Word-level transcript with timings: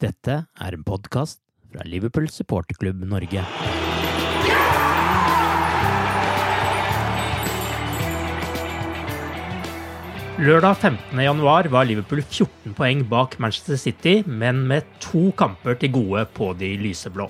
Dette 0.00 0.32
er 0.56 0.72
en 0.72 0.80
podkast 0.80 1.42
fra 1.68 1.84
Liverpool 1.84 2.24
supporterklubb 2.32 3.02
Norge. 3.04 3.42
Lørdag 10.40 10.78
15. 10.78 11.20
januar 11.20 11.68
var 11.68 11.84
Liverpool 11.84 12.22
14 12.22 12.72
poeng 12.78 13.02
bak 13.10 13.36
Manchester 13.44 13.76
City, 13.76 14.14
men 14.24 14.62
med 14.70 14.88
to 15.04 15.26
kamper 15.36 15.76
til 15.76 15.92
gode 15.98 16.24
på 16.32 16.54
de 16.56 16.72
lyseblå. 16.80 17.28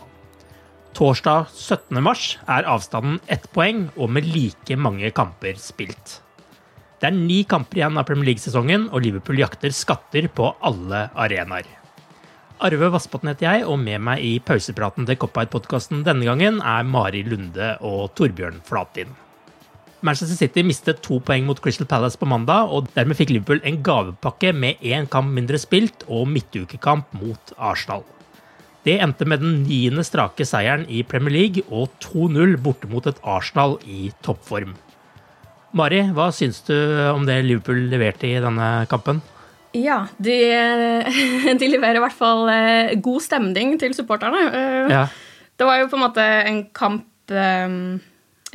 Torsdag 0.95 1.51
17. 1.51 1.99
mars 2.07 2.37
er 2.47 2.71
avstanden 2.71 3.19
ett 3.27 3.51
poeng, 3.51 3.89
og 3.99 4.15
med 4.15 4.31
like 4.31 4.79
mange 4.79 5.11
kamper 5.11 5.59
spilt. 5.59 6.21
Det 7.03 7.11
er 7.11 7.19
ni 7.19 7.43
kamper 7.51 7.83
igjen 7.83 7.99
av 7.99 8.07
Premier 8.07 8.31
League-sesongen, 8.31 8.93
og 8.95 9.03
Liverpool 9.03 9.43
jakter 9.43 9.75
skatter 9.75 10.31
på 10.31 10.55
alle 10.63 11.09
arenaer. 11.19 11.80
Arve 12.61 12.91
Vassbotn 12.93 13.31
heter 13.31 13.47
jeg, 13.47 13.65
og 13.65 13.79
med 13.81 14.03
meg 14.05 14.21
i 14.21 14.35
pausepraten 14.45 15.07
til 15.09 15.17
Cop-Out-podkasten 15.23 16.03
denne 16.05 16.27
gangen 16.29 16.59
er 16.61 16.85
Mari 16.85 17.23
Lunde 17.25 17.71
og 17.81 18.11
Torbjørn 18.19 18.59
Flatin. 18.67 19.15
Manchester 20.05 20.37
City 20.37 20.65
mistet 20.65 21.01
to 21.05 21.23
poeng 21.25 21.47
mot 21.49 21.61
Crystal 21.65 21.89
Palace 21.89 22.21
på 22.21 22.29
mandag, 22.29 22.69
og 22.69 22.91
dermed 22.93 23.17
fikk 23.17 23.33
Liverpool 23.33 23.65
en 23.65 23.81
gavepakke 23.85 24.53
med 24.53 24.81
én 24.85 25.09
kamp 25.09 25.33
mindre 25.33 25.61
spilt 25.61 26.05
og 26.09 26.29
midtukekamp 26.29 27.17
mot 27.17 27.55
Arsenal. 27.57 28.05
Det 28.85 28.99
endte 29.01 29.29
med 29.29 29.41
den 29.41 29.63
niende 29.65 30.05
strake 30.05 30.45
seieren 30.49 30.85
i 30.89 31.01
Premier 31.05 31.37
League 31.37 31.65
og 31.69 31.89
2-0 32.05 32.59
borte 32.61 32.93
mot 32.93 33.09
et 33.09 33.25
Arsenal 33.25 33.79
i 33.89 34.13
toppform. 34.25 34.77
Mari, 35.77 36.05
hva 36.13 36.29
syns 36.35 36.61
du 36.69 36.77
om 37.09 37.25
det 37.25 37.41
Liverpool 37.47 37.87
leverte 37.89 38.29
i 38.29 38.41
denne 38.41 38.73
kampen? 38.93 39.25
Ja, 39.77 40.07
de, 40.19 40.37
de 41.61 41.69
leverer 41.71 42.01
i 42.01 42.03
hvert 42.03 42.17
fall 42.17 42.49
eh, 42.51 42.95
god 43.03 43.23
stemning 43.23 43.77
til 43.81 43.95
supporterne. 43.97 44.47
Eh, 44.51 44.87
Ja. 44.91 45.05
Det 45.61 45.67
var 45.69 45.77
jo 45.83 45.91
på 45.93 45.99
en 45.99 46.03
måte 46.07 46.25
en 46.49 46.63
kamp 46.73 47.05
eh, 47.31 47.69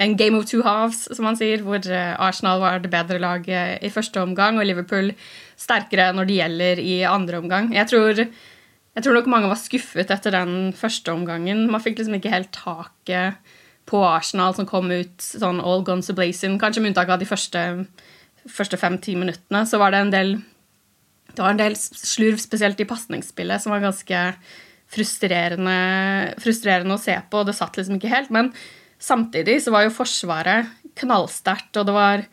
En 0.02 0.16
game 0.20 0.36
of 0.36 0.44
two 0.50 0.64
halves, 0.66 1.06
som 1.16 1.24
man 1.24 1.38
sier, 1.40 1.62
hvor 1.64 1.80
Arsenal 2.20 2.60
var 2.60 2.82
det 2.84 2.90
bedre 2.92 3.16
laget 3.22 3.80
i 3.86 3.88
første 3.94 4.20
omgang, 4.20 4.58
og 4.60 4.66
Liverpool 4.68 5.14
sterkere 5.56 6.10
når 6.12 6.28
det 6.28 6.36
gjelder 6.36 6.82
i 6.84 6.96
andre 7.08 7.38
omgang. 7.40 7.70
Jeg 7.72 7.88
tror, 7.88 8.20
jeg 8.20 9.04
tror 9.06 9.16
nok 9.16 9.30
mange 9.32 9.48
var 9.48 9.56
skuffet 9.62 10.12
etter 10.12 10.36
den 10.36 10.74
første 10.76 11.14
omgangen. 11.14 11.70
Man 11.72 11.80
fikk 11.80 12.02
liksom 12.02 12.18
ikke 12.20 12.34
helt 12.34 12.52
taket 12.52 13.40
på 13.88 14.02
Arsenal, 14.04 14.52
som 14.58 14.68
kom 14.68 14.92
ut 14.92 15.24
sånn 15.24 15.62
all 15.64 15.86
guns 15.88 16.12
a-blazing. 16.12 16.60
Kanskje 16.60 16.84
med 16.84 16.92
unntak 16.92 17.14
av 17.16 17.24
de 17.24 17.30
første, 17.32 17.64
første 18.52 18.76
fem-ti 18.82 19.16
minuttene, 19.16 19.64
så 19.64 19.80
var 19.80 19.96
det 19.96 20.04
en 20.04 20.12
del 20.12 20.36
det 21.36 21.44
var 21.44 21.56
en 21.56 21.62
del 21.62 21.76
slurv, 21.78 22.40
spesielt 22.42 22.80
i 22.82 22.88
pasningsspillet, 22.90 23.64
som 23.64 23.74
var 23.74 23.84
ganske 23.84 24.24
frustrerende, 24.96 25.78
frustrerende 26.42 26.98
å 26.98 27.02
se 27.02 27.16
på. 27.30 27.42
og 27.42 27.50
Det 27.50 27.58
satt 27.58 27.80
liksom 27.80 28.00
ikke 28.00 28.12
helt. 28.12 28.34
Men 28.34 28.52
samtidig 29.02 29.60
så 29.64 29.74
var 29.76 29.86
jo 29.86 29.96
Forsvaret 29.96 30.72
knallsterkt, 31.00 31.74
og 31.80 31.90
det 31.90 31.96
var 31.96 32.28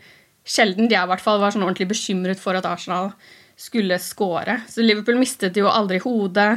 sjelden 0.47 0.91
de 0.91 0.99
i 0.99 1.09
hvert 1.11 1.23
fall 1.23 1.41
var 1.43 1.55
sånn 1.55 1.65
ordentlig 1.65 1.91
bekymret 1.93 2.41
for 2.43 2.59
at 2.59 2.67
Arsenal 2.69 3.13
skulle 3.59 3.99
score. 4.03 4.61
Så 4.71 4.85
Liverpool 4.85 5.21
mistet 5.21 5.59
jo 5.59 5.71
aldri 5.71 6.01
hodet. 6.03 6.55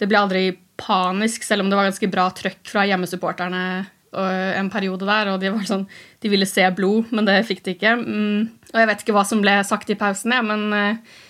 Det 0.00 0.08
ble 0.08 0.20
aldri 0.20 0.44
panisk, 0.80 1.44
selv 1.46 1.64
om 1.64 1.70
det 1.70 1.78
var 1.78 1.90
ganske 1.90 2.10
bra 2.10 2.28
trøkk 2.34 2.62
fra 2.72 2.86
hjemmesupporterne 2.88 3.64
en 4.12 4.68
periode 4.70 5.06
der, 5.08 5.30
og 5.32 5.40
de 5.40 5.50
var 5.52 5.64
sånn, 5.64 5.86
de 6.20 6.28
ville 6.28 6.48
se 6.48 6.64
blod, 6.76 7.08
men 7.16 7.24
det 7.24 7.38
fikk 7.48 7.62
de 7.64 7.76
ikke. 7.76 7.94
Mm, 7.96 8.50
og 8.72 8.80
jeg 8.80 8.90
vet 8.90 9.04
ikke 9.04 9.14
hva 9.16 9.24
som 9.24 9.40
ble 9.44 9.54
sagt 9.64 9.90
i 9.90 9.96
pausen, 9.98 10.34
men 10.44 10.66
eh, 10.76 11.20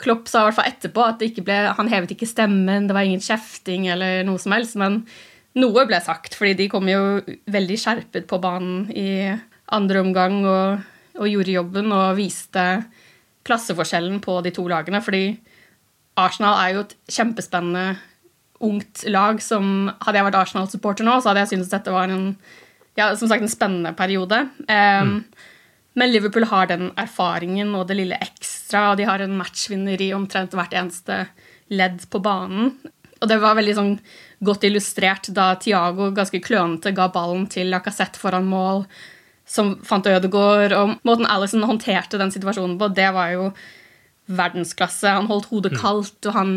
Klopp 0.00 0.30
sa 0.30 0.42
i 0.42 0.48
hvert 0.48 0.56
fall 0.56 0.70
etterpå 0.70 1.04
at 1.04 1.24
ble, 1.44 1.58
han 1.76 1.90
hevet 1.92 2.14
ikke 2.14 2.28
stemmen, 2.28 2.88
det 2.88 2.96
var 2.96 3.04
ingen 3.04 3.22
kjefting 3.22 3.88
eller 3.92 4.24
noe 4.24 4.40
som 4.40 4.54
helst, 4.56 4.78
men 4.80 5.02
noe 5.60 5.84
ble 5.88 5.98
sagt, 6.02 6.36
fordi 6.38 6.54
de 6.62 6.68
kom 6.72 6.88
jo 6.88 7.20
veldig 7.50 7.78
skjerpet 7.82 8.28
på 8.30 8.38
banen 8.42 8.86
i 8.94 9.34
andre 9.74 10.02
omgang 10.02 10.40
og, 10.44 10.86
og 11.18 11.30
gjorde 11.30 11.56
jobben 11.56 11.92
og 11.94 12.18
viste 12.18 12.64
klasseforskjellen 13.46 14.20
på 14.24 14.38
de 14.44 14.54
to 14.54 14.64
lagene, 14.70 15.02
fordi 15.04 15.24
Arsenal 16.20 16.58
er 16.60 16.74
jo 16.74 16.84
et 16.84 16.96
kjempespennende 17.10 17.98
ungt 18.60 19.06
lag 19.08 19.38
som 19.40 19.88
Hadde 20.04 20.18
jeg 20.18 20.26
vært 20.26 20.40
Arsenal-supporter 20.42 21.06
nå, 21.06 21.16
så 21.20 21.30
hadde 21.30 21.46
jeg 21.46 21.54
syntes 21.54 21.72
dette 21.72 21.94
var 21.94 22.12
en 22.12 22.34
ja, 22.98 23.08
sagt 23.16 23.40
en 23.40 23.50
spennende 23.50 23.94
periode. 23.96 24.42
Um, 24.68 25.22
Men 25.98 26.12
Liverpool 26.12 26.46
har 26.50 26.70
den 26.70 26.90
erfaringen 27.00 27.74
og 27.74 27.88
det 27.88 27.98
lille 27.98 28.18
ekstra, 28.22 28.92
og 28.92 29.00
de 29.00 29.08
har 29.08 29.22
en 29.22 29.36
matchvinner 29.38 30.00
i 30.00 30.12
omtrent 30.14 30.54
hvert 30.54 30.74
eneste 30.76 31.24
ledd 31.74 32.04
på 32.10 32.20
banen. 32.22 32.76
Og 33.20 33.28
det 33.28 33.40
var 33.42 33.58
veldig 33.58 33.74
sånn 33.76 33.94
godt 34.44 34.64
illustrert 34.68 35.28
da 35.36 35.52
Thiago 35.60 36.08
ganske 36.16 36.40
klønete 36.42 36.94
ga 36.96 37.10
ballen 37.12 37.44
til 37.52 37.68
Lacassette 37.72 38.20
foran 38.20 38.48
mål, 38.48 38.86
som 39.50 39.74
fant 39.84 40.06
Ødegaard, 40.06 40.72
og 40.78 40.94
måten 41.06 41.28
Alison 41.28 41.66
håndterte 41.66 42.20
den 42.20 42.30
situasjonen 42.32 42.78
på, 42.78 42.88
det 42.94 43.10
var 43.16 43.34
jo 43.34 43.50
verdensklasse. 44.30 45.10
Han 45.10 45.26
holdt 45.26 45.50
hodet 45.50 45.74
kaldt, 45.74 46.22
og 46.30 46.36
han 46.36 46.52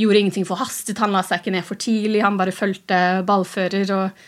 gjorde 0.00 0.22
ingenting 0.22 0.48
for 0.48 0.56
hastet. 0.60 0.98
Han 1.04 1.12
la 1.12 1.20
seg 1.26 1.42
ikke 1.42 1.54
ned 1.58 1.66
for 1.68 1.80
tidlig, 1.80 2.24
han 2.24 2.40
bare 2.40 2.56
fulgte 2.56 3.20
ballfører 3.28 3.92
og 3.98 4.24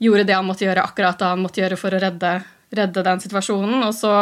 gjorde 0.00 0.28
det 0.28 0.38
han 0.38 0.46
måtte 0.46 0.64
gjøre 0.64 0.86
akkurat 0.86 1.18
da 1.20 1.34
han 1.34 1.42
måtte 1.42 1.60
gjøre 1.64 1.78
for 1.80 1.92
å 1.92 2.00
redde, 2.00 2.32
redde 2.76 3.04
den 3.06 3.22
situasjonen. 3.22 3.82
Og 3.86 3.94
så, 3.96 4.14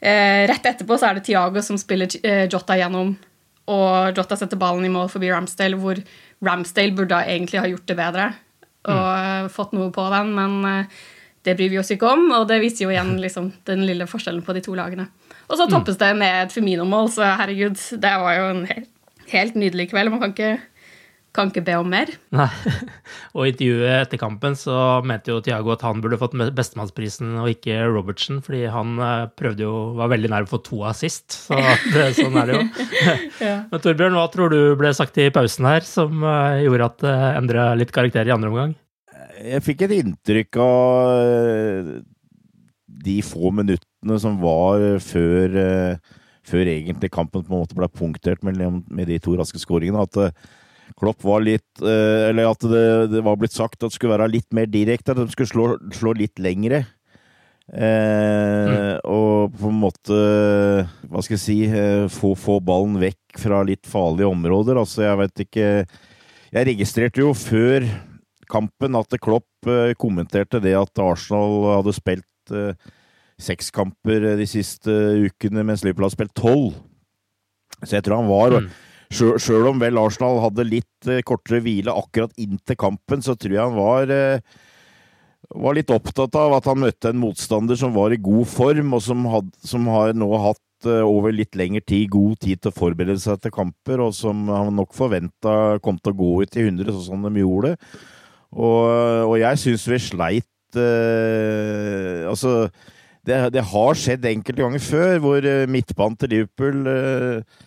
eh, 0.00 0.46
rett 0.50 0.66
etterpå, 0.72 0.98
så 0.98 1.10
er 1.10 1.18
det 1.18 1.26
Tiago 1.28 1.62
som 1.62 1.78
spiller 1.80 2.08
eh, 2.22 2.46
Jota 2.48 2.78
gjennom, 2.78 3.16
og 3.66 4.16
Jota 4.16 4.38
setter 4.38 4.58
ballen 4.60 4.86
i 4.86 4.92
mål 4.92 5.08
forbi 5.10 5.30
Ramsdale, 5.32 5.78
hvor 5.80 5.98
Ramsdale 6.44 6.94
burde 6.94 7.22
egentlig 7.26 7.60
ha 7.60 7.66
gjort 7.66 7.86
det 7.86 7.96
bedre 7.98 8.32
og 8.86 8.94
mm. 8.94 9.48
fått 9.50 9.74
noe 9.74 9.90
på 9.94 10.04
den, 10.12 10.32
men 10.36 10.56
eh, 10.70 10.98
det 11.46 11.56
bryr 11.58 11.72
vi 11.72 11.80
oss 11.80 11.92
ikke 11.94 12.10
om, 12.10 12.28
og 12.38 12.46
det 12.50 12.60
viser 12.62 12.86
jo 12.86 12.92
igjen 12.92 13.16
liksom, 13.22 13.52
den 13.68 13.84
lille 13.86 14.08
forskjellen 14.10 14.44
på 14.46 14.54
de 14.56 14.62
to 14.64 14.74
lagene. 14.78 15.08
Og 15.46 15.58
så 15.58 15.68
toppes 15.70 15.98
det 16.00 16.10
med 16.18 16.44
et 16.44 16.54
Femino-mål, 16.54 17.10
så 17.14 17.36
herregud, 17.38 17.78
det 18.02 18.14
var 18.22 18.38
jo 18.38 18.46
en 18.50 18.64
helt, 18.66 18.90
helt 19.30 19.58
nydelig 19.58 19.90
kveld. 19.92 20.10
Man 20.10 20.22
kan 20.22 20.34
ikke, 20.34 20.56
kan 21.36 21.50
ikke 21.50 21.64
be 21.66 21.74
om 21.78 21.88
mer. 21.92 22.10
Nei. 22.34 22.48
Og 23.36 23.44
i 23.44 23.52
intervjuet 23.52 24.06
etter 24.06 24.20
kampen 24.20 24.56
så 24.58 24.76
mente 25.06 25.32
jo 25.32 25.42
Thiago 25.44 25.74
at 25.74 25.84
han 25.86 26.00
burde 26.04 26.18
fått 26.20 26.34
bestemannsprisen 26.56 27.36
og 27.42 27.50
ikke 27.52 27.78
Robertsen, 27.92 28.40
fordi 28.44 28.64
han 28.72 28.96
eh, 29.02 29.28
prøvde 29.38 29.66
jo, 29.66 29.74
var 29.98 30.10
veldig 30.14 30.32
nær 30.32 30.48
å 30.48 30.50
få 30.50 30.60
to 30.66 30.80
assist. 30.88 31.38
Så 31.46 31.60
det, 31.94 32.08
sånn 32.18 32.36
er 32.40 32.50
det 32.50 32.58
jo. 32.58 32.64
ja. 33.46 33.54
Men 33.70 33.84
Torbjørn, 33.84 34.18
hva 34.18 34.26
tror 34.32 34.52
du 34.52 34.60
ble 34.80 34.92
sagt 34.96 35.20
i 35.20 35.30
pausen 35.34 35.68
her 35.68 35.86
som 35.86 36.24
eh, 36.24 36.64
gjorde 36.64 36.90
at 36.90 37.00
det 37.04 37.16
endra 37.36 37.70
litt 37.78 37.94
karakter 37.94 38.28
i 38.28 38.34
andre 38.34 38.52
omgang? 38.52 38.76
Jeg 39.36 39.64
fikk 39.64 39.84
et 39.84 39.98
inntrykk 39.98 40.60
av 40.64 41.16
eh, 41.20 41.96
de 43.06 43.18
få 43.24 43.52
minuttene 43.54 44.20
som 44.22 44.38
var 44.40 44.80
før 45.04 45.58
før 46.46 46.68
egentlig 46.70 47.10
kampen 47.10 47.42
på 47.42 47.50
en 47.50 47.64
måte 47.64 47.74
ble 47.74 47.88
punktert 47.90 48.44
med, 48.46 48.60
med 48.86 49.10
de 49.10 49.18
to 49.18 49.34
raske 49.34 49.58
skåringene, 49.58 50.04
at 50.06 50.36
Klopp 50.94 51.24
var 51.26 51.42
litt 51.44 51.82
eh, 51.82 52.28
Eller 52.30 52.50
at 52.50 52.62
det, 52.62 52.86
det, 53.12 53.22
var 53.26 53.38
blitt 53.40 53.56
sagt 53.56 53.80
at 53.80 53.90
det 53.90 53.96
skulle 53.96 54.14
være 54.14 54.30
litt 54.32 54.48
mer 54.56 54.68
direkte, 54.70 55.12
at 55.12 55.20
de 55.20 55.32
skulle 55.32 55.50
slå, 55.50 55.66
slå 55.96 56.14
litt 56.16 56.40
lengre. 56.42 56.84
Eh, 57.66 58.70
mm. 58.70 59.06
Og 59.10 59.56
på 59.58 59.70
en 59.72 59.80
måte 59.82 60.16
Hva 61.10 61.22
skal 61.24 61.34
jeg 61.34 61.42
si 61.42 61.56
eh, 61.66 62.04
få, 62.12 62.36
få, 62.38 62.60
ballen 62.62 63.00
vekk 63.02 63.40
fra 63.42 63.64
litt 63.66 63.88
farlige 63.90 64.30
områder. 64.30 64.78
Altså, 64.78 65.02
jeg 65.08 65.20
vet 65.24 65.42
ikke 65.46 65.66
Jeg 66.54 66.68
registrerte 66.70 67.24
jo 67.24 67.34
før 67.36 67.88
kampen 68.46 68.94
at 68.94 69.18
Klopp 69.18 69.66
kommenterte 69.98 70.60
det 70.62 70.76
at 70.78 71.00
Arsenal 71.02 71.64
hadde 71.72 71.92
spilt 71.96 72.52
seks 73.42 73.72
kamper 73.74 74.22
de 74.38 74.46
siste 74.46 74.92
ukene, 75.26 75.64
mens 75.66 75.82
Liverpool 75.82 76.06
har 76.06 76.14
spilt 76.14 76.36
tolv. 76.38 76.76
Så 77.82 77.96
jeg 77.96 78.06
tror 78.06 78.22
han 78.22 78.30
var 78.30 78.54
mm. 78.62 78.68
Sjøl 79.12 79.68
om 79.70 79.80
vel 79.80 79.98
Arsenal 80.00 80.40
hadde 80.42 80.66
litt 80.66 81.10
eh, 81.10 81.22
kortere 81.26 81.62
hvile 81.62 81.94
akkurat 81.94 82.32
inntil 82.42 82.78
kampen, 82.80 83.22
så 83.22 83.36
tror 83.38 83.54
jeg 83.54 83.62
han 83.62 83.76
var, 83.78 84.10
eh, 84.10 84.40
var 85.54 85.76
litt 85.76 85.92
opptatt 85.94 86.34
av 86.38 86.56
at 86.56 86.66
han 86.66 86.82
møtte 86.82 87.12
en 87.12 87.20
motstander 87.22 87.78
som 87.78 87.94
var 87.94 88.14
i 88.14 88.20
god 88.22 88.48
form, 88.50 88.96
og 88.98 89.04
som, 89.04 89.22
had, 89.30 89.52
som 89.62 89.86
har 89.92 90.16
nå 90.18 90.30
hatt 90.42 90.90
eh, 90.90 91.04
over 91.06 91.34
litt 91.34 91.54
lengre 91.58 91.84
tid 91.86 92.10
god 92.10 92.40
tid 92.42 92.64
til 92.64 92.72
å 92.72 92.78
forberede 92.80 93.22
seg 93.22 93.38
til 93.44 93.54
kamper, 93.54 94.02
og 94.02 94.16
som 94.16 94.48
han 94.50 94.74
nok 94.74 94.96
forventa 94.96 95.78
kom 95.84 96.02
til 96.02 96.16
å 96.16 96.20
gå 96.24 96.32
ut 96.42 96.58
i 96.58 96.66
100, 96.66 96.90
sånn 96.96 97.06
som 97.12 97.30
de 97.30 97.44
gjorde. 97.44 97.76
Og, 98.56 98.82
og 99.30 99.36
jeg 99.38 99.58
syns 99.60 99.86
vi 99.90 99.98
sleit 100.00 100.78
eh, 100.78 102.22
Altså, 102.26 102.68
det, 103.26 103.38
det, 103.54 103.62
har 103.70 103.98
skjedd 103.98 104.26
enkelte 104.30 104.62
ganger 104.62 104.82
før, 104.82 105.16
hvor 105.22 105.46
midtbanen 105.70 106.18
til 106.18 106.32
Liverpool 106.32 106.90
eh, 106.90 107.64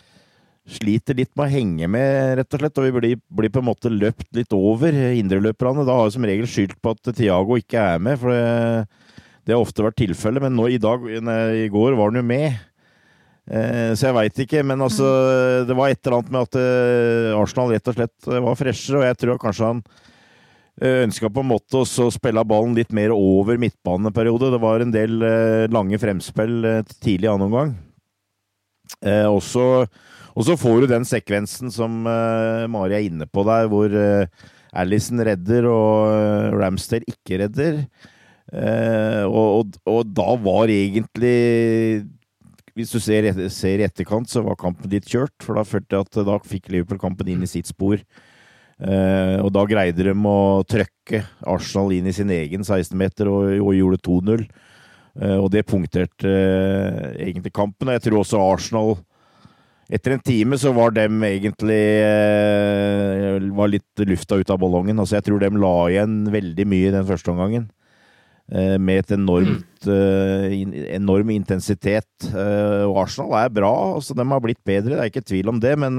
sliter 0.70 1.18
litt 1.18 1.32
med 1.38 1.48
å 1.48 1.52
henge 1.54 1.90
med, 1.92 2.38
rett 2.40 2.56
og 2.56 2.62
slett. 2.62 2.80
Og 2.80 2.88
vi 2.88 2.96
blir, 2.96 3.20
blir 3.42 3.52
på 3.54 3.62
en 3.64 3.70
måte 3.70 3.92
løpt 3.92 4.30
litt 4.38 4.56
over 4.56 4.96
indreløperne. 4.96 5.86
Da 5.88 5.98
har 5.98 6.10
vi 6.10 6.16
som 6.18 6.28
regel 6.30 6.50
skyldt 6.50 6.80
på 6.82 6.96
at 6.96 7.12
Tiago 7.18 7.60
ikke 7.60 7.86
er 7.96 8.02
med, 8.04 8.20
for 8.22 8.34
det, 8.34 9.22
det 9.48 9.56
har 9.56 9.64
ofte 9.64 9.86
vært 9.86 10.00
tilfellet. 10.02 10.46
Men 10.46 10.58
nå 10.58 10.70
i 10.70 10.82
dag, 10.82 11.06
i 11.06 11.70
går 11.74 11.98
var 11.98 12.12
han 12.12 12.22
jo 12.22 12.26
med. 12.30 12.60
Eh, 13.50 13.96
så 13.98 14.10
jeg 14.10 14.18
veit 14.20 14.44
ikke, 14.44 14.62
men 14.62 14.84
altså 14.86 15.08
Det 15.66 15.74
var 15.74 15.90
et 15.90 15.98
eller 16.04 16.20
annet 16.20 16.36
med 16.36 16.44
at 16.46 16.58
eh, 16.62 17.32
Arsenal 17.34 17.72
rett 17.74 17.90
og 17.90 17.96
slett 17.98 18.28
var 18.30 18.60
freshere, 18.60 19.00
og 19.00 19.08
jeg 19.08 19.18
tror 19.24 19.40
kanskje 19.42 19.72
han 19.72 19.80
eh, 20.84 21.00
ønska 21.08 21.32
på 21.34 21.42
en 21.42 21.50
måte 21.56 21.82
å 21.82 22.12
spille 22.14 22.46
ballen 22.46 22.78
litt 22.78 22.94
mer 22.94 23.16
over 23.16 23.58
midtbaneperiode. 23.58 24.54
Det 24.54 24.62
var 24.62 24.86
en 24.86 24.94
del 24.94 25.18
lange 25.74 25.98
fremspill 25.98 26.62
tidlig 27.00 27.26
i 27.26 27.32
annen 27.34 27.50
omgang. 27.50 27.78
Eh, 29.06 29.26
også 29.30 29.86
og 30.36 30.46
så 30.46 30.56
får 30.60 30.84
du 30.84 30.92
den 30.92 31.08
sekvensen 31.08 31.72
som 31.74 32.04
uh, 32.08 32.68
Mari 32.72 32.98
er 32.98 33.10
inne 33.10 33.28
på 33.30 33.44
der, 33.48 33.68
hvor 33.72 33.92
uh, 33.94 34.48
Alison 34.78 35.22
redder 35.26 35.68
og 35.70 36.14
uh, 36.14 36.60
Ramster 36.60 37.06
ikke 37.10 37.42
redder. 37.44 37.84
Uh, 38.50 39.26
og, 39.30 39.48
og, 39.60 39.76
og, 39.90 40.08
da 40.18 40.32
var 40.42 40.72
egentlig 40.74 41.36
Hvis 42.74 42.94
du 42.96 42.98
ser, 43.04 43.28
ser, 43.54 43.82
i 43.82 43.86
etterkant, 43.86 44.30
så 44.32 44.42
var 44.46 44.58
kampen 44.58 44.90
ditt 44.90 45.10
kjørt. 45.10 45.36
For 45.44 45.58
da 45.58 45.66
følte 45.68 45.98
jeg 45.98 46.08
at 46.08 46.20
da 46.30 46.40
fikk 46.46 46.72
Liverpool 46.72 47.02
kampen 47.02 47.30
inn 47.30 47.44
i 47.44 47.50
sitt 47.50 47.68
spor. 47.70 48.00
og 48.80 49.50
da 49.52 49.66
greide 49.68 50.06
de 50.08 50.14
å 50.16 50.64
trøkke 50.64 51.20
Arsenal 51.44 51.92
inn 51.92 52.08
i 52.08 52.14
sin 52.16 52.30
egen 52.32 52.64
16-meter 52.64 53.28
og, 53.28 53.50
og, 53.60 53.74
gjorde 53.76 54.00
2-0. 54.08 54.46
og 55.44 55.50
det 55.52 55.66
punkterte 55.68 56.32
egentlig 57.20 57.52
kampen. 57.52 57.90
Og 57.90 57.98
jeg 57.98 58.06
tror 58.06 58.22
også 58.22 58.40
Arsenal 58.40 58.96
etter 59.90 60.14
en 60.14 60.22
time 60.22 60.58
så 60.62 60.72
var 60.76 60.94
dem 60.94 61.24
egentlig 61.26 61.82
eh, 62.06 63.40
var 63.58 63.72
litt 63.72 64.04
lufta 64.06 64.38
ut 64.38 64.52
av 64.54 64.60
ballongen. 64.62 65.02
Altså 65.02 65.18
jeg 65.18 65.26
tror 65.26 65.42
dem 65.42 65.58
la 65.62 65.74
igjen 65.90 66.20
veldig 66.30 66.66
mye 66.70 66.92
den 66.94 67.08
første 67.10 67.34
omgangen. 67.34 67.66
Eh, 68.54 68.78
med 68.78 69.02
et 69.02 69.16
enormt 69.18 69.90
eh, 69.90 70.54
enorm 70.94 71.34
intensitet. 71.34 72.30
Og 72.30 73.02
Arsenal 73.02 73.34
er 73.42 73.58
bra. 73.58 73.74
altså 73.96 74.14
De 74.18 74.28
har 74.30 74.46
blitt 74.46 74.62
bedre, 74.62 74.94
det 74.94 75.02
er 75.02 75.10
ikke 75.10 75.26
tvil 75.26 75.50
om 75.56 75.64
det. 75.64 75.74
Men 75.82 75.98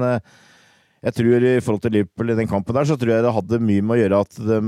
jeg 1.01 1.17
tror 1.19 1.49
i 1.51 1.59
forhold 1.59 1.83
til 1.83 1.97
Liverpool 1.99 2.31
i 2.31 2.39
den 2.39 2.51
kampen 2.51 2.77
der, 2.77 2.87
så 2.87 2.95
tror 2.95 3.17
jeg 3.17 3.27
det 3.27 3.37
hadde 3.41 3.63
mye 3.67 3.83
med 3.83 3.97
å 3.97 4.01
gjøre 4.05 4.23
at 4.23 4.43
de 4.47 4.59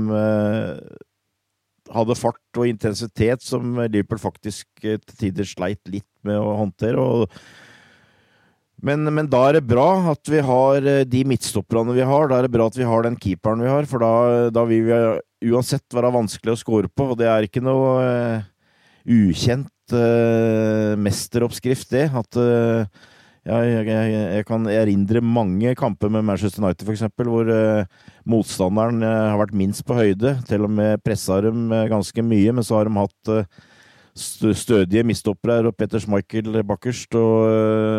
hadde 1.94 2.16
fart 2.16 2.58
og 2.58 2.68
intensitet 2.68 3.44
som 3.44 3.76
Liverpool 3.86 4.20
faktisk 4.20 4.68
til 4.82 5.14
tider 5.16 5.48
sleit 5.48 5.80
litt 5.88 6.10
med 6.26 6.36
å 6.36 6.58
håndtere. 6.60 7.00
og 7.00 7.30
men, 8.82 9.06
men, 9.06 9.28
da 9.30 9.40
er 9.48 9.58
det 9.58 9.68
bra 9.68 9.86
at 10.12 10.28
vi 10.30 10.40
har 10.44 10.86
eh, 10.88 11.04
de 11.06 11.22
midtstopperne 11.28 11.94
vi 11.96 12.04
har. 12.04 12.28
Da 12.28 12.38
er 12.38 12.48
det 12.48 12.54
bra 12.54 12.66
at 12.68 12.78
vi 12.78 12.88
har 12.88 13.06
den 13.06 13.16
keeperen 13.20 13.62
vi 13.64 13.70
har, 13.70 13.86
for 13.88 14.02
da, 14.02 14.50
da 14.54 14.64
vil 14.68 14.88
vi 14.88 14.98
uansett 15.54 15.94
være 15.94 16.12
vanskelig 16.14 16.54
å 16.54 16.60
score 16.60 16.90
på. 16.90 17.12
Og 17.12 17.18
det 17.20 17.30
er 17.30 17.46
ikke 17.46 17.62
noe 17.64 17.96
uh, 18.02 18.46
ukjent 19.04 19.94
uh, 19.94 20.94
mesteroppskrift, 21.00 21.88
det. 21.94 22.08
At 22.16 22.40
uh, 22.40 22.84
jeg, 23.44 23.72
jeg, 23.88 24.12
jeg, 24.38 24.46
kan 24.48 24.68
erindre 24.72 25.20
mange 25.24 25.74
kamper 25.78 26.12
med 26.12 26.24
Manchester 26.24 26.64
United, 26.64 26.88
f.eks., 26.88 27.04
hvor 27.28 27.50
motstanderen 28.24 29.04
har 29.04 29.36
vært 29.36 29.56
minst 29.56 29.84
på 29.84 29.96
høyde. 29.98 30.38
Til 30.48 30.64
og 30.64 30.72
med 30.72 31.04
pressa 31.04 31.42
dem 31.44 31.68
ganske 31.92 32.24
mye, 32.24 32.56
men 32.56 32.64
så 32.64 32.80
har 32.80 32.88
de 32.88 32.96
hatt 32.96 33.34
stødige 34.14 35.02
mistoppere 35.06 35.66
og 35.68 35.76
Petter 35.76 36.02
Schmeichel 36.02 36.62
bakerst. 36.66 37.14
Og, 37.18 37.48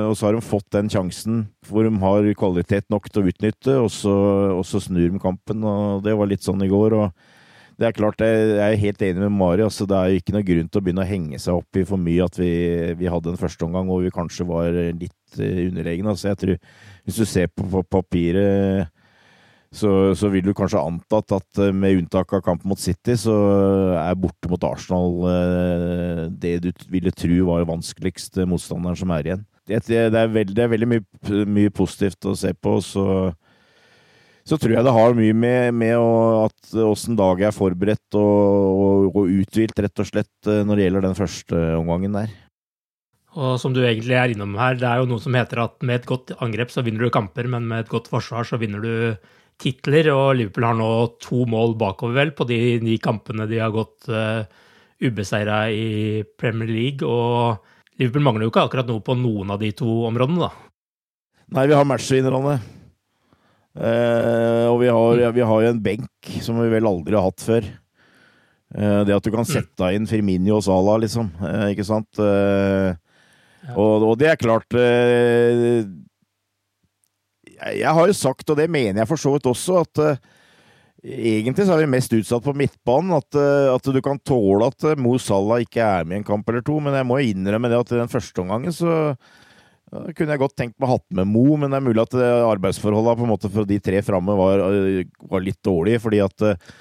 og, 0.10 0.16
så 0.16 0.28
har 0.28 0.36
de 0.38 0.44
fått 0.44 0.68
den 0.76 0.92
sjansen 0.92 1.46
hvor 1.68 1.88
de 1.88 1.92
har 2.02 2.30
kvalitet 2.40 2.88
nok 2.94 3.10
til 3.12 3.24
å 3.24 3.32
utnytte, 3.32 3.80
og 3.82 3.90
så, 3.92 4.14
og 4.56 4.64
så 4.68 4.82
snur 4.84 5.10
de 5.10 5.22
kampen. 5.22 5.64
og 5.64 6.06
Det 6.06 6.16
var 6.16 6.32
litt 6.32 6.46
sånn 6.46 6.64
i 6.64 6.72
går. 6.72 7.00
og 7.00 7.34
det 7.76 7.90
er 7.90 7.92
klart, 7.92 8.22
Jeg 8.24 8.60
er 8.64 8.78
helt 8.80 9.02
enig 9.02 9.20
med 9.20 9.32
Mari. 9.36 9.62
altså 9.62 9.86
Det 9.86 9.96
er 9.98 10.08
jo 10.08 10.20
ikke 10.22 10.34
noe 10.34 10.48
grunn 10.48 10.70
til 10.70 10.80
å 10.80 10.84
begynne 10.84 11.04
å 11.04 11.10
henge 11.10 11.40
seg 11.40 11.60
opp 11.60 11.76
i 11.76 11.84
for 11.84 12.00
mye 12.00 12.24
at 12.24 12.38
vi, 12.40 12.52
vi 12.96 13.12
hadde 13.12 13.34
en 13.34 13.42
førsteomgang 13.42 13.90
hvor 13.92 14.02
vi 14.02 14.16
kanskje 14.16 14.48
var 14.48 14.72
litt 14.72 15.40
eh, 15.40 15.68
underlegne. 15.68 16.08
altså 16.08 16.32
jeg 16.32 16.38
tror 16.38 16.58
Hvis 17.04 17.20
du 17.20 17.26
ser 17.26 17.48
på, 17.52 17.68
på 17.68 17.84
papiret 17.84 18.88
så, 19.76 19.92
så, 20.16 20.30
vil 20.32 20.46
du 20.46 20.54
kanskje 20.56 20.80
antatt 20.80 21.34
at 21.36 21.60
eh, 21.60 21.74
med 21.76 22.00
unntak 22.00 22.32
av 22.38 22.44
kampen 22.46 22.72
mot 22.72 22.80
City, 22.80 23.18
så 23.20 23.34
er 24.00 24.20
borte 24.20 24.50
mot 24.52 24.64
Arsenal 24.64 25.26
eh, 25.32 26.22
det 26.32 26.54
du 26.64 26.70
ville 26.94 27.12
tro 27.12 27.42
var 27.50 27.68
vanskeligst 27.68 28.40
motstanderen 28.48 29.00
som 29.00 29.12
er 29.16 29.28
igjen. 29.28 29.44
Det, 29.66 29.82
det, 29.90 29.98
er, 30.14 30.30
veldig, 30.30 30.54
det 30.56 30.64
er, 30.64 30.72
veldig 30.72 30.88
mye, 30.92 31.04
mye, 31.50 31.74
positivt 31.74 32.28
å 32.30 32.36
se 32.38 32.54
på. 32.54 32.78
Så, 32.86 33.06
så 34.46 34.60
tror 34.62 34.76
jeg 34.76 34.86
det 34.86 34.94
har 34.94 35.18
mye 35.18 35.36
med, 35.36 35.74
med 35.74 35.96
å, 35.98 36.10
at 36.46 36.76
åssen 36.86 37.18
Dag 37.18 37.42
er 37.48 37.56
forberedt 37.56 38.20
og, 38.20 38.82
og, 38.86 39.08
og 39.10 39.38
uthvilt, 39.42 39.80
rett 39.82 40.04
og 40.04 40.10
slett, 40.12 40.36
eh, 40.48 40.64
når 40.64 40.78
det 40.78 40.88
gjelder 40.88 41.08
den 41.10 41.20
første 41.20 41.64
omgangen 41.82 42.20
der. 42.22 42.34
Og 43.36 43.58
som 43.60 43.74
du 43.76 43.82
egentlig 43.84 44.16
er 44.16 44.32
innom 44.32 44.54
her, 44.56 44.78
det 44.80 44.88
er 44.88 45.02
jo 45.02 45.10
noe 45.10 45.20
som 45.20 45.36
heter 45.36 45.66
at 45.66 45.82
med 45.84 46.00
et 46.00 46.08
godt 46.08 46.32
angrep 46.40 46.72
så 46.72 46.86
vinner 46.86 47.04
du 47.04 47.12
kamper, 47.12 47.50
men 47.52 47.66
med 47.68 47.84
et 47.84 47.92
godt 47.92 48.08
forsvar 48.08 48.48
så 48.48 48.62
vinner 48.62 48.86
du 48.86 48.94
titler, 49.62 50.10
og 50.14 50.36
Liverpool 50.38 50.68
har 50.68 50.78
nå 50.78 50.92
to 51.24 51.46
mål 51.50 51.76
bakover, 51.80 52.18
vel, 52.20 52.34
på 52.36 52.48
de 52.50 52.60
ni 52.84 52.98
kampene 53.02 53.48
de 53.50 53.62
har 53.62 53.74
gått 53.74 54.10
uh, 54.12 54.44
ubeseira 55.04 55.66
i 55.72 56.24
Premier 56.40 56.72
League. 56.72 57.08
Og 57.08 58.00
Liverpool 58.00 58.26
mangler 58.26 58.48
jo 58.48 58.54
ikke 58.54 58.66
akkurat 58.68 58.90
noe 58.90 59.04
på 59.06 59.18
noen 59.20 59.56
av 59.56 59.62
de 59.62 59.72
to 59.78 60.02
områdene, 60.10 60.48
da. 60.48 60.52
Nei, 61.56 61.68
vi 61.70 61.78
har 61.78 61.88
matchvinnerne. 61.88 62.58
Uh, 63.76 64.72
og 64.72 64.78
vi 64.80 64.88
har, 64.88 65.18
ja, 65.20 65.32
vi 65.36 65.44
har 65.44 65.64
jo 65.64 65.72
en 65.74 65.82
benk 65.84 66.30
som 66.44 66.62
vi 66.62 66.70
vel 66.72 66.88
aldri 66.88 67.18
har 67.18 67.28
hatt 67.28 67.44
før. 67.44 67.68
Uh, 68.76 69.02
det 69.08 69.16
at 69.16 69.26
du 69.26 69.32
kan 69.34 69.44
mm. 69.44 69.52
sette 69.52 69.92
inn 69.96 70.08
Firmini 70.10 70.54
og 70.56 70.64
Sala, 70.66 70.96
liksom. 71.04 71.32
Uh, 71.44 71.68
ikke 71.74 71.88
sant? 71.88 72.24
Og, 73.76 74.04
og, 74.06 74.12
det 74.22 74.30
er 74.30 74.38
klart 74.38 74.76
jeg 77.56 77.94
har 77.98 78.10
jo 78.10 78.16
sagt, 78.18 78.50
og 78.50 78.58
det 78.60 78.70
mener 78.72 79.02
jeg 79.02 79.10
for 79.10 79.22
så 79.22 79.36
vidt 79.36 79.48
også, 79.50 79.84
at 79.86 80.02
uh, 80.02 80.20
egentlig 81.06 81.68
så 81.68 81.76
er 81.76 81.84
vi 81.84 81.94
mest 81.94 82.14
utsatt 82.18 82.44
på 82.46 82.56
midtbanen. 82.58 83.16
At, 83.18 83.30
uh, 83.38 83.72
at 83.76 83.90
du 83.94 84.02
kan 84.06 84.20
tåle 84.26 84.70
at 84.72 84.88
uh, 84.88 84.98
Mo 85.00 85.16
Salah 85.22 85.64
ikke 85.64 85.84
er 85.84 86.08
med 86.08 86.20
i 86.20 86.22
en 86.24 86.28
kamp 86.28 86.50
eller 86.50 86.66
to, 86.66 86.80
men 86.84 86.98
jeg 86.98 87.08
må 87.08 87.22
innrømme 87.24 87.72
det 87.72 87.82
at 87.82 87.96
i 87.96 88.00
den 88.02 88.12
første 88.12 88.44
omgangen 88.44 88.76
så 88.76 89.16
Da 89.96 90.12
kunne 90.18 90.34
jeg 90.34 90.42
godt 90.42 90.56
tenkt 90.58 90.80
meg 90.82 90.90
hatt 90.90 91.06
med 91.14 91.30
Mo, 91.30 91.44
men 91.56 91.72
det 91.72 91.78
er 91.78 91.86
mulig 91.86 92.02
at 92.02 92.16
eh, 92.18 92.48
arbeidsforholdene 92.50 93.20
på 93.20 93.24
en 93.28 93.30
måte 93.30 93.52
for 93.54 93.70
de 93.70 93.78
tre 93.80 94.02
framme 94.04 94.34
var, 94.36 94.64
eh, 94.66 95.06
var 95.30 95.44
litt 95.46 95.62
dårlige. 95.64 96.02
Fordi 96.04 96.20
at 96.26 96.46
eh, 96.50 96.74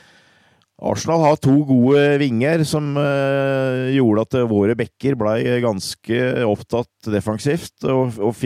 Arsenal 0.83 1.23
har 1.23 1.37
to 1.39 1.53
gode 1.69 2.01
vinger 2.19 2.65
som 2.67 2.97
eh, 2.99 3.95
gjorde 3.95 4.25
at 4.27 4.37
eh, 4.41 4.49
våre 4.51 4.75
backer 4.79 5.15
blei 5.19 5.39
ganske 5.63 6.19
opptatt 6.49 7.11
defensivt 7.15 7.87
og, 7.87 8.19
og 8.19 8.43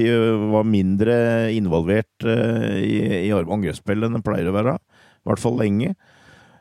var 0.53 0.69
mindre 0.69 1.17
involvert 1.57 2.29
eh, 2.29 2.77
i, 2.85 2.99
i 3.31 3.33
angrepsspillet 3.33 4.11
enn 4.11 4.21
de 4.21 4.25
pleier 4.27 4.51
å 4.51 4.55
være. 4.59 4.77
I 4.77 5.31
hvert 5.31 5.43
fall 5.43 5.57
lenge. 5.61 5.95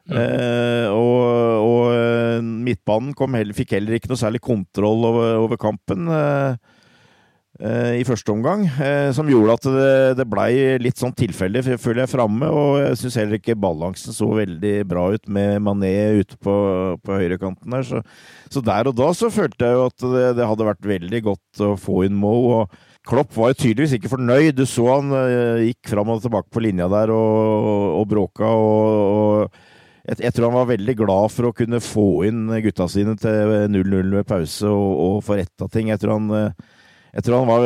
Eh, 0.08 0.88
og, 0.88 1.68
og 1.68 2.48
midtbanen 2.64 3.12
kom 3.18 3.36
heller, 3.36 3.56
fikk 3.58 3.76
heller 3.76 3.98
ikke 3.98 4.14
noe 4.14 4.24
særlig 4.24 4.40
kontroll 4.48 5.04
over, 5.12 5.36
over 5.44 5.60
kampen. 5.60 6.08
Eh, 6.08 6.77
i 7.58 8.04
første 8.06 8.30
omgang, 8.30 8.68
eh, 8.70 9.10
som 9.18 9.30
gjorde 9.30 9.56
at 9.58 9.68
det, 9.74 9.94
det 10.20 10.26
blei 10.30 10.52
litt 10.82 11.00
sånn 11.02 11.16
tilfeldig, 11.18 11.64
føler 11.82 12.04
jeg, 12.04 12.12
framme. 12.12 12.50
Og 12.54 12.78
jeg 12.84 13.00
syns 13.02 13.18
heller 13.18 13.40
ikke 13.40 13.58
balansen 13.58 14.14
så 14.14 14.28
veldig 14.38 14.74
bra 14.90 15.08
ut 15.16 15.26
med 15.34 15.64
Mané 15.66 15.94
ute 16.20 16.38
på, 16.38 16.54
på 17.02 17.18
høyrekanten 17.18 17.74
der. 17.74 17.88
Så, 17.88 18.04
så, 18.54 18.62
der 18.62 18.92
og 18.92 18.98
da 19.00 19.10
så 19.18 19.32
følte 19.34 19.66
jeg 19.66 19.80
jo 19.80 19.88
at 19.90 20.06
det, 20.06 20.28
det, 20.38 20.50
hadde 20.52 20.70
vært 20.70 20.92
veldig 20.94 21.24
godt 21.32 21.66
å 21.66 21.72
få 21.82 22.04
inn 22.06 22.20
Mo. 22.22 22.36
og 22.60 22.78
Klopp 23.08 23.34
var 23.40 23.54
jo 23.54 23.62
tydeligvis 23.64 23.98
ikke 23.98 24.14
fornøyd. 24.14 24.54
Du 24.58 24.66
så 24.70 24.86
han 24.92 25.14
uh, 25.16 25.64
gikk 25.64 25.90
fram 25.94 26.14
og 26.14 26.22
tilbake 26.22 26.52
på 26.54 26.62
linja 26.62 26.90
der 26.92 27.14
og, 27.16 28.02
og, 28.02 28.08
bråka. 28.12 28.54
og, 28.54 28.98
og 29.18 30.08
jeg, 30.12 30.28
jeg, 30.28 30.34
tror 30.36 30.52
han 30.52 30.60
var 30.60 30.74
veldig 30.76 31.00
glad 31.02 31.34
for 31.34 31.50
å 31.50 31.56
kunne 31.56 31.82
få 31.84 32.10
inn 32.28 32.50
gutta 32.64 32.86
sine 32.92 33.18
til 33.20 33.54
0-0 33.72 34.18
ved 34.20 34.28
pause 34.28 34.70
og, 34.70 34.90
og 35.08 35.22
få 35.26 35.40
retta 35.40 35.72
ting. 35.72 35.90
Jeg 35.90 36.04
tror 36.04 36.20
han 36.20 36.52
jeg 37.18 37.26
tror 37.26 37.42
han 37.42 37.50
var, 37.50 37.64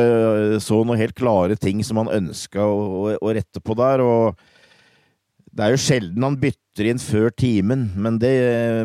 så 0.63 0.79
noen 0.79 1.01
helt 1.01 1.17
klare 1.17 1.58
ting 1.60 1.81
som 1.84 2.00
han 2.00 2.12
ønska 2.22 2.63
å, 2.63 2.75
å, 2.79 3.08
å, 3.20 3.31
rette 3.36 3.60
på 3.60 3.75
der. 3.75 4.00
og 4.00 4.39
Det 5.51 5.65
er 5.65 5.74
jo 5.74 5.81
sjelden 5.84 6.24
han 6.24 6.38
bytter 6.39 6.88
inn 6.88 7.01
før 7.03 7.34
timen, 7.36 7.89
men, 8.00 8.20
det, 8.22 8.31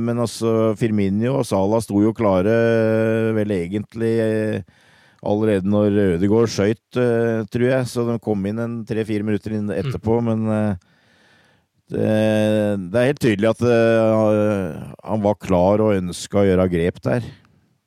men 0.02 0.18
altså 0.24 0.72
Firminio 0.80 1.36
og 1.38 1.46
Sala 1.46 1.78
sto 1.84 2.02
jo 2.02 2.10
klare 2.16 2.56
vel 3.36 3.54
egentlig 3.54 4.10
allerede 5.26 5.70
når 5.70 6.02
Ødegaard 6.16 6.50
skøyt, 6.50 6.98
tror 7.54 7.66
jeg. 7.68 7.86
Så 7.92 8.08
de 8.10 8.18
kom 8.26 8.42
inn 8.50 8.58
en 8.62 8.76
tre-fire 8.86 9.26
minutter 9.26 9.54
etterpå, 9.78 10.18
mm. 10.18 10.32
men 10.32 10.76
det, 11.94 12.10
det, 12.90 12.98
er 12.98 13.10
helt 13.12 13.22
tydelig 13.22 13.54
at 13.54 13.66
han 13.70 15.26
var 15.30 15.38
klar 15.38 15.86
og 15.86 15.94
ønska 15.94 16.42
å 16.42 16.48
gjøre 16.50 16.72
grep 16.74 17.04
der. 17.06 17.34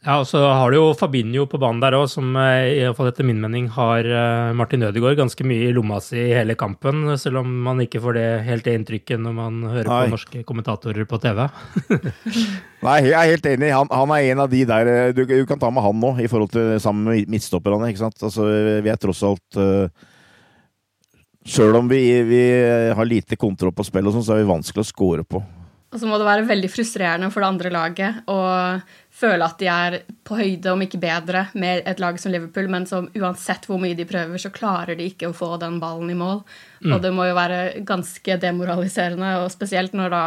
Ja, 0.10 0.16
og 0.24 0.26
så 0.26 0.40
har 0.42 0.72
du 0.72 0.80
jo 0.80 0.86
Fabinho 0.98 1.44
på 1.46 1.60
banen 1.62 1.84
der 1.84 1.94
òg, 1.94 2.08
som 2.10 2.32
eh, 2.42 2.80
i 2.80 2.82
hvert 2.82 2.98
fall 2.98 3.12
etter 3.12 3.28
min 3.28 3.38
mening 3.44 3.68
har 3.76 4.08
eh, 4.08 4.54
Martin 4.58 4.82
Ødegaard 4.88 5.20
ganske 5.20 5.46
mye 5.46 5.68
i 5.68 5.76
lomma 5.76 6.00
si 6.02 6.18
i 6.18 6.32
hele 6.34 6.56
kampen, 6.58 7.04
selv 7.22 7.44
om 7.44 7.52
man 7.68 7.84
ikke 7.84 8.02
får 8.02 8.18
det 8.18 8.24
helt 8.48 8.66
det 8.66 8.74
inntrykket 8.80 9.22
når 9.22 9.36
man 9.38 9.60
hører 9.68 9.92
Nei. 9.92 10.00
på 10.08 10.16
norske 10.16 10.42
kommentatorer 10.50 11.06
på 11.06 11.20
TV. 11.22 11.44
Nei, 12.88 12.96
jeg 13.06 13.14
er 13.20 13.36
helt 13.36 13.52
enig. 13.52 13.70
Han, 13.76 13.94
han, 13.94 14.16
er 14.16 14.32
en 14.32 14.44
av 14.48 14.50
de 14.50 14.64
der 14.72 14.90
eh, 14.96 15.12
Du, 15.14 15.22
du 15.30 15.46
kan 15.46 15.62
ta 15.62 15.70
med 15.70 15.86
han 15.86 16.02
nå, 16.02 16.16
i 16.26 16.32
forhold 16.32 16.56
til 16.58 16.74
sammen 16.82 17.06
med 17.12 17.30
midtstopperne. 17.30 17.92
ikke 17.94 18.08
sant? 18.08 18.18
Altså, 18.26 18.50
vi 18.82 18.90
er 18.90 18.98
tross 18.98 19.22
alt 19.30 19.62
uh, 19.62 19.86
Sjøl 21.46 21.78
om 21.78 21.86
vi, 21.92 22.02
vi, 22.26 22.44
har 22.98 23.06
lite 23.06 23.38
kontroll 23.38 23.78
på 23.78 23.86
spillet, 23.86 24.16
sånn, 24.16 24.26
så 24.26 24.34
er 24.34 24.42
vi 24.42 24.50
vanskelig 24.56 24.88
å 24.88 24.90
score 24.90 25.28
på. 25.28 25.46
Og 25.90 25.98
så 25.98 26.06
må 26.06 26.20
det 26.22 26.28
være 26.28 26.46
veldig 26.46 26.70
frustrerende 26.70 27.32
for 27.34 27.42
det 27.42 27.50
andre 27.50 27.72
laget 27.74 28.30
å 28.30 28.38
føle 29.20 29.46
at 29.46 29.58
de 29.58 29.70
er 29.74 29.98
på 30.28 30.38
høyde, 30.38 30.70
om 30.72 30.84
ikke 30.86 31.02
bedre, 31.02 31.48
med 31.58 31.82
et 31.90 32.02
lag 32.02 32.20
som 32.22 32.32
Liverpool, 32.32 32.70
men 32.70 32.86
som 32.90 33.08
uansett 33.18 33.66
hvor 33.66 33.82
mye 33.82 33.98
de 33.98 34.06
prøver, 34.08 34.38
så 34.38 34.54
klarer 34.54 35.00
de 35.00 35.10
ikke 35.10 35.32
å 35.32 35.36
få 35.36 35.56
den 35.62 35.80
ballen 35.82 36.14
i 36.14 36.18
mål. 36.20 36.44
Mm. 36.86 36.94
Og 36.94 37.02
det 37.04 37.14
må 37.18 37.26
jo 37.26 37.36
være 37.40 37.82
ganske 37.90 38.38
demoraliserende, 38.46 39.34
og 39.42 39.50
spesielt 39.54 39.98
når 39.98 40.14
da 40.14 40.24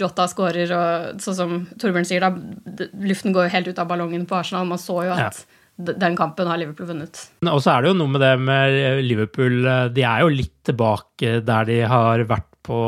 Jota 0.00 0.24
skårer, 0.26 0.70
og 0.74 1.22
sånn 1.22 1.36
som 1.36 1.56
Torbjørn 1.78 2.08
sier, 2.08 2.24
da 2.24 2.88
luften 3.06 3.34
går 3.36 3.46
jo 3.46 3.54
helt 3.54 3.68
ut 3.70 3.80
av 3.82 3.90
ballongen 3.90 4.26
på 4.26 4.38
Arsenal. 4.38 4.66
Man 4.66 4.80
så 4.82 5.02
jo 5.06 5.14
at 5.14 5.44
ja 5.44 5.58
den 5.76 6.16
kampen 6.16 6.46
har 6.46 6.60
Liverpool 6.60 6.90
vunnet. 6.92 7.18
Og 7.48 7.60
så 7.64 7.72
er 7.72 7.82
det 7.82 7.92
jo 7.92 7.96
noe 7.96 8.12
med 8.12 8.22
det 8.22 8.32
med 8.44 9.02
Liverpool. 9.06 9.64
De 9.94 10.04
er 10.06 10.24
jo 10.24 10.32
litt 10.32 10.54
tilbake 10.68 11.38
der 11.46 11.68
de 11.68 11.78
har 11.88 12.24
vært 12.28 12.48
på 12.66 12.78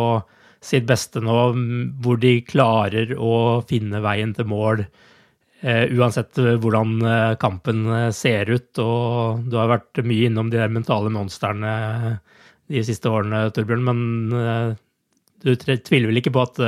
sitt 0.65 0.87
beste 0.89 1.23
nå, 1.23 1.39
hvor 2.03 2.21
de 2.21 2.39
klarer 2.47 3.13
å 3.17 3.63
finne 3.69 4.03
veien 4.05 4.37
til 4.37 4.49
mål 4.51 4.87
Uh, 5.65 5.87
uansett 5.97 6.37
eh, 6.43 6.59
hvordan 6.61 6.99
uh, 7.01 7.35
kampen 7.41 7.87
ser 8.13 8.51
ut. 8.53 8.69
Og 8.83 9.47
du 9.49 9.57
har 9.57 9.71
vært 9.71 10.03
mye 10.05 10.29
innom 10.29 10.51
de 10.53 10.59
der 10.61 10.73
mentale 10.73 11.09
monstrene 11.15 11.71
de 12.69 12.83
siste 12.85 13.09
årene, 13.09 13.47
Torbjørn. 13.55 13.87
Men 13.87 14.77
du 15.45 15.51
tviler 15.57 16.11
vel 16.11 16.21
ikke 16.21 16.33
på 16.35 16.45
at 16.45 16.61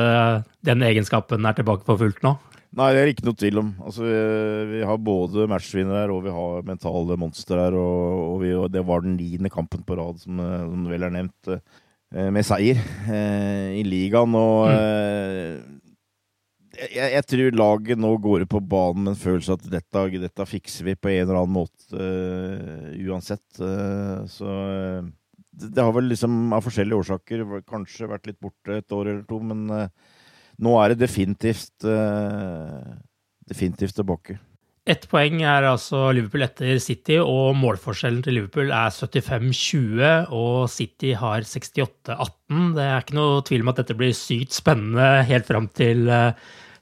den 0.69 0.85
egenskapen 0.85 1.45
er 1.49 1.57
tilbake 1.57 1.85
for 1.89 2.01
fullt 2.01 2.21
nå? 2.25 2.35
Nei, 2.77 2.91
det 2.93 3.01
er 3.01 3.11
ikke 3.13 3.25
noe 3.25 3.39
tvil 3.41 3.61
om. 3.63 3.71
Altså, 3.89 4.05
vi, 4.05 4.17
vi 4.75 4.83
har 4.85 5.01
både 5.01 5.47
matchvinner 5.49 6.03
her, 6.03 6.13
og 6.13 6.27
vi 6.27 6.35
har 6.37 6.67
mentale 6.69 7.17
monstre 7.21 7.63
her. 7.63 7.77
Og, 7.81 8.21
og, 8.27 8.37
vi, 8.45 8.53
og, 8.57 8.69
det 8.73 8.85
var 8.85 9.05
den 9.05 9.17
niende 9.17 9.53
kampen 9.53 9.85
på 9.89 9.97
rad, 9.97 10.21
som, 10.21 10.41
som 10.41 10.85
vel 10.93 11.09
er 11.09 11.17
nevnt, 11.17 11.57
med 12.15 12.47
seier 12.47 12.79
i 13.75 13.83
ligaen. 13.87 14.35
Og 14.39 14.69
mm 14.71 15.77
jeg, 16.77 17.11
jeg, 17.15 17.25
tror 17.31 17.57
laget 17.57 18.01
nå 18.01 18.11
går 18.23 18.45
ut 18.45 18.53
på 18.53 18.63
banen 18.65 19.07
med 19.07 19.15
en 19.15 19.21
følelse 19.21 19.57
at 19.57 19.69
dette, 19.73 20.03
dette 20.23 20.49
fikser 20.49 20.89
vi 20.91 20.97
på 20.99 21.13
en 21.13 21.23
eller 21.23 21.41
annen 21.41 21.55
måte 21.57 22.09
uansett. 23.07 23.47
Så 24.33 24.57
det, 25.57 25.71
det, 25.71 25.83
har 25.83 25.95
vel 25.97 26.11
liksom 26.11 26.53
av 26.57 26.65
forskjellige 26.67 27.01
årsaker 27.03 27.45
kanskje 27.69 28.11
vært 28.11 28.29
litt 28.31 28.41
borte 28.43 28.81
et 28.81 28.97
år 28.97 29.13
eller 29.13 29.25
to, 29.29 29.41
men 29.41 29.67
nå 30.57 30.77
er 30.83 30.93
det 30.93 31.05
definitivt 31.07 31.89
definitivt 33.47 33.97
tilbake. 33.97 34.39
Ett 34.87 35.09
poeng 35.11 35.41
er 35.43 35.67
altså 35.67 36.13
Liverpool 36.15 36.45
etter 36.47 36.77
City, 36.79 37.17
og 37.19 37.57
målforskjellen 37.59 38.21
til 38.23 38.37
Liverpool 38.39 38.71
er 38.71 38.93
75-20, 38.95 40.29
og 40.31 40.69
City 40.71 41.11
har 41.19 41.43
68-18. 41.43 42.69
Det 42.77 42.85
er 42.85 43.03
ikke 43.03 43.19
noe 43.19 43.43
tvil 43.49 43.65
om 43.65 43.73
at 43.73 43.81
dette 43.83 43.99
blir 43.99 44.15
sykt 44.15 44.55
spennende 44.55 45.25
helt 45.27 45.51
fram 45.51 45.67
til 45.75 46.07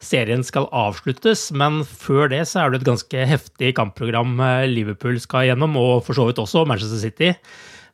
serien 0.04 0.44
skal 0.44 0.68
avsluttes, 0.74 1.48
men 1.56 1.82
før 1.88 2.28
det 2.32 2.42
så 2.50 2.64
er 2.64 2.72
det 2.72 2.82
et 2.82 2.88
ganske 2.90 3.26
heftig 3.30 3.74
kampprogram 3.78 4.36
eh, 4.42 4.66
Liverpool 4.70 5.18
skal 5.22 5.48
gjennom, 5.48 5.78
og 5.80 6.04
for 6.06 6.16
så 6.16 6.28
vidt 6.28 6.42
også 6.42 6.66
Manchester 6.68 7.00
City. 7.00 7.32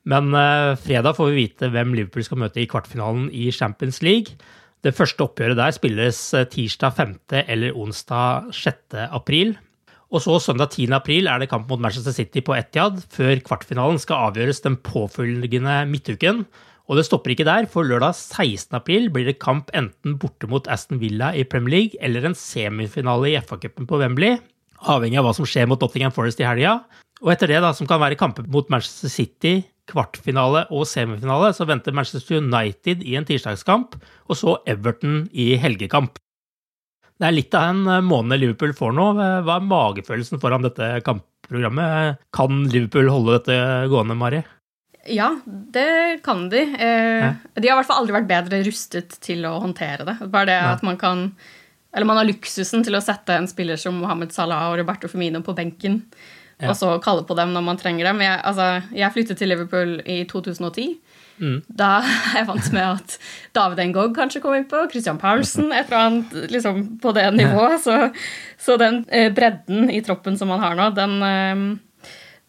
Men 0.08 0.32
uh, 0.32 0.78
fredag 0.80 1.18
får 1.18 1.28
vi 1.28 1.42
vite 1.42 1.68
hvem 1.68 1.92
Liverpool 1.92 2.24
skal 2.24 2.40
møte 2.40 2.62
i 2.62 2.68
kvartfinalen 2.70 3.26
i 3.36 3.50
Champions 3.52 4.00
League. 4.02 4.38
Det 4.80 4.94
første 4.96 5.26
oppgjøret 5.26 5.58
der 5.58 5.74
spilles 5.76 6.20
eh, 6.32 6.46
tirsdag 6.48 6.94
5. 6.96 7.10
eller 7.52 7.76
onsdag 7.76 8.48
6. 8.56 8.96
april. 9.12 9.52
Og 10.10 10.18
så 10.24 10.40
søndag 10.42 10.72
10. 10.74 10.88
april 10.96 11.28
er 11.30 11.38
det 11.38 11.50
kamp 11.52 11.68
mot 11.70 11.78
Manchester 11.78 12.10
City 12.10 12.42
på 12.42 12.56
Etiad, 12.56 12.96
før 13.14 13.38
kvartfinalen 13.46 14.00
skal 14.02 14.30
avgjøres 14.30 14.58
den 14.64 14.74
påfølgende 14.82 15.84
midtuken. 15.86 16.42
Og 16.90 16.98
det 16.98 17.04
stopper 17.06 17.30
ikke 17.30 17.46
der, 17.46 17.68
for 17.70 17.86
lørdag 17.86 18.16
16. 18.18 18.74
april 18.74 19.06
blir 19.14 19.28
det 19.28 19.38
kamp 19.38 19.70
enten 19.78 20.16
borte 20.18 20.48
mot 20.50 20.66
Aston 20.66 20.98
Villa 20.98 21.30
i 21.30 21.44
Premier 21.46 21.76
League 21.76 22.00
eller 22.02 22.26
en 22.26 22.34
semifinale 22.34 23.30
i 23.30 23.36
FA-cupen 23.38 23.86
på 23.86 24.00
Wembley, 24.00 24.40
avhengig 24.90 25.20
av 25.20 25.28
hva 25.28 25.34
som 25.36 25.46
skjer 25.46 25.70
mot 25.70 25.78
Nottingham 25.78 26.14
Forest 26.16 26.42
i 26.42 26.48
helga. 26.48 26.80
Og 27.22 27.30
etter 27.30 27.52
det, 27.52 27.60
da, 27.62 27.70
som 27.76 27.86
kan 27.86 28.02
være 28.02 28.18
kamper 28.18 28.48
mot 28.50 28.66
Manchester 28.72 29.12
City, 29.12 29.60
kvartfinale 29.90 30.64
og 30.74 30.88
semifinale, 30.90 31.52
så 31.54 31.68
venter 31.70 31.94
Manchester 31.94 32.40
United 32.42 33.06
i 33.06 33.14
en 33.20 33.28
tirsdagskamp, 33.28 33.94
og 34.26 34.40
så 34.42 34.56
Everton 34.66 35.28
i 35.30 35.52
helgekamp. 35.60 36.18
Det 37.20 37.28
er 37.28 37.36
litt 37.36 37.56
av 37.56 37.68
en 37.68 37.82
eh, 37.86 38.04
måned 38.04 38.40
Liverpool 38.40 38.72
får 38.76 38.94
nå. 38.96 39.10
Hva 39.18 39.58
er 39.58 39.68
magefølelsen 39.68 40.40
foran 40.40 40.64
dette 40.64 40.94
kampprogrammet? 41.04 42.22
Kan 42.32 42.64
Liverpool 42.72 43.10
holde 43.12 43.36
dette 43.36 43.60
gående, 43.92 44.16
Mari? 44.16 44.40
Ja, 45.08 45.30
det 45.46 46.20
kan 46.24 46.48
de. 46.52 46.60
Eh, 46.60 47.28
de 47.54 47.68
har 47.68 47.74
i 47.74 47.78
hvert 47.78 47.88
fall 47.88 48.02
aldri 48.02 48.16
vært 48.18 48.30
bedre 48.30 48.60
rustet 48.66 49.16
til 49.24 49.44
å 49.48 49.58
håndtere 49.62 50.06
det. 50.08 50.16
Bare 50.32 50.50
det 50.50 50.58
at 50.74 50.84
man 50.86 51.00
kan 51.00 51.30
Eller 51.92 52.06
man 52.06 52.20
har 52.20 52.28
luksusen 52.28 52.84
til 52.86 52.94
å 52.94 53.02
sette 53.02 53.34
en 53.34 53.48
spiller 53.50 53.76
som 53.80 53.96
Mohammed 53.98 54.30
Salah 54.30 54.68
og 54.70 54.76
Roberto 54.78 55.08
Firmino 55.10 55.40
på 55.42 55.56
benken. 55.58 56.04
Og 56.68 56.74
så 56.76 56.94
kalle 57.04 57.24
på 57.26 57.36
dem 57.38 57.54
når 57.54 57.64
man 57.66 57.80
trenger 57.80 58.10
dem. 58.10 58.22
Jeg, 58.24 58.40
altså, 58.44 58.68
jeg 58.96 59.14
flyttet 59.14 59.40
til 59.40 59.52
Liverpool 59.52 59.98
i 60.04 60.22
2010. 60.30 60.88
Mm. 61.40 61.58
Da 61.68 61.90
er 62.04 62.40
jeg 62.42 62.48
vant 62.50 62.72
med 62.76 62.86
at 62.86 63.18
David 63.56 63.84
Engog 63.86 64.16
kanskje 64.16 64.42
kom 64.44 64.56
innpå, 64.58 64.84
Christian 64.92 65.20
Paulsen, 65.20 65.70
et 65.72 65.88
eller 65.88 66.00
annet 66.00 66.50
liksom, 66.52 66.82
på 67.00 67.14
det 67.16 67.28
nivået. 67.36 67.80
Så, 67.84 68.10
så 68.60 68.76
den 68.80 69.04
eh, 69.08 69.30
bredden 69.32 69.88
i 69.92 70.02
troppen 70.04 70.36
som 70.38 70.52
man 70.52 70.60
har 70.64 70.76
nå, 70.76 70.90
den 70.96 71.16
eh, 71.24 71.68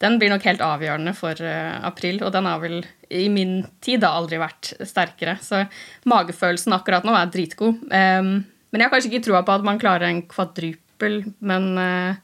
den 0.02 0.18
blir 0.18 0.32
nok 0.34 0.46
helt 0.50 0.64
avgjørende 0.66 1.14
for 1.18 1.38
eh, 1.46 1.76
april. 1.86 2.22
Og 2.26 2.34
den 2.34 2.48
har 2.50 2.62
vel 2.64 2.80
i 3.14 3.28
min 3.30 3.60
tid 3.84 4.02
da 4.02 4.16
aldri 4.18 4.40
vært 4.42 4.74
sterkere. 4.88 5.38
Så 5.44 5.64
magefølelsen 6.10 6.74
akkurat 6.74 7.06
nå 7.06 7.14
er 7.18 7.30
dritgod. 7.30 7.84
Um, 7.92 8.34
men 8.72 8.82
jeg 8.82 8.88
har 8.88 8.94
kanskje 8.94 9.12
ikke 9.12 9.26
troa 9.28 9.44
på 9.46 9.54
at 9.54 9.68
man 9.68 9.82
klarer 9.82 10.08
en 10.10 10.24
kvadrupel. 10.32 11.20
Men 11.46 11.70
uh, 11.78 12.18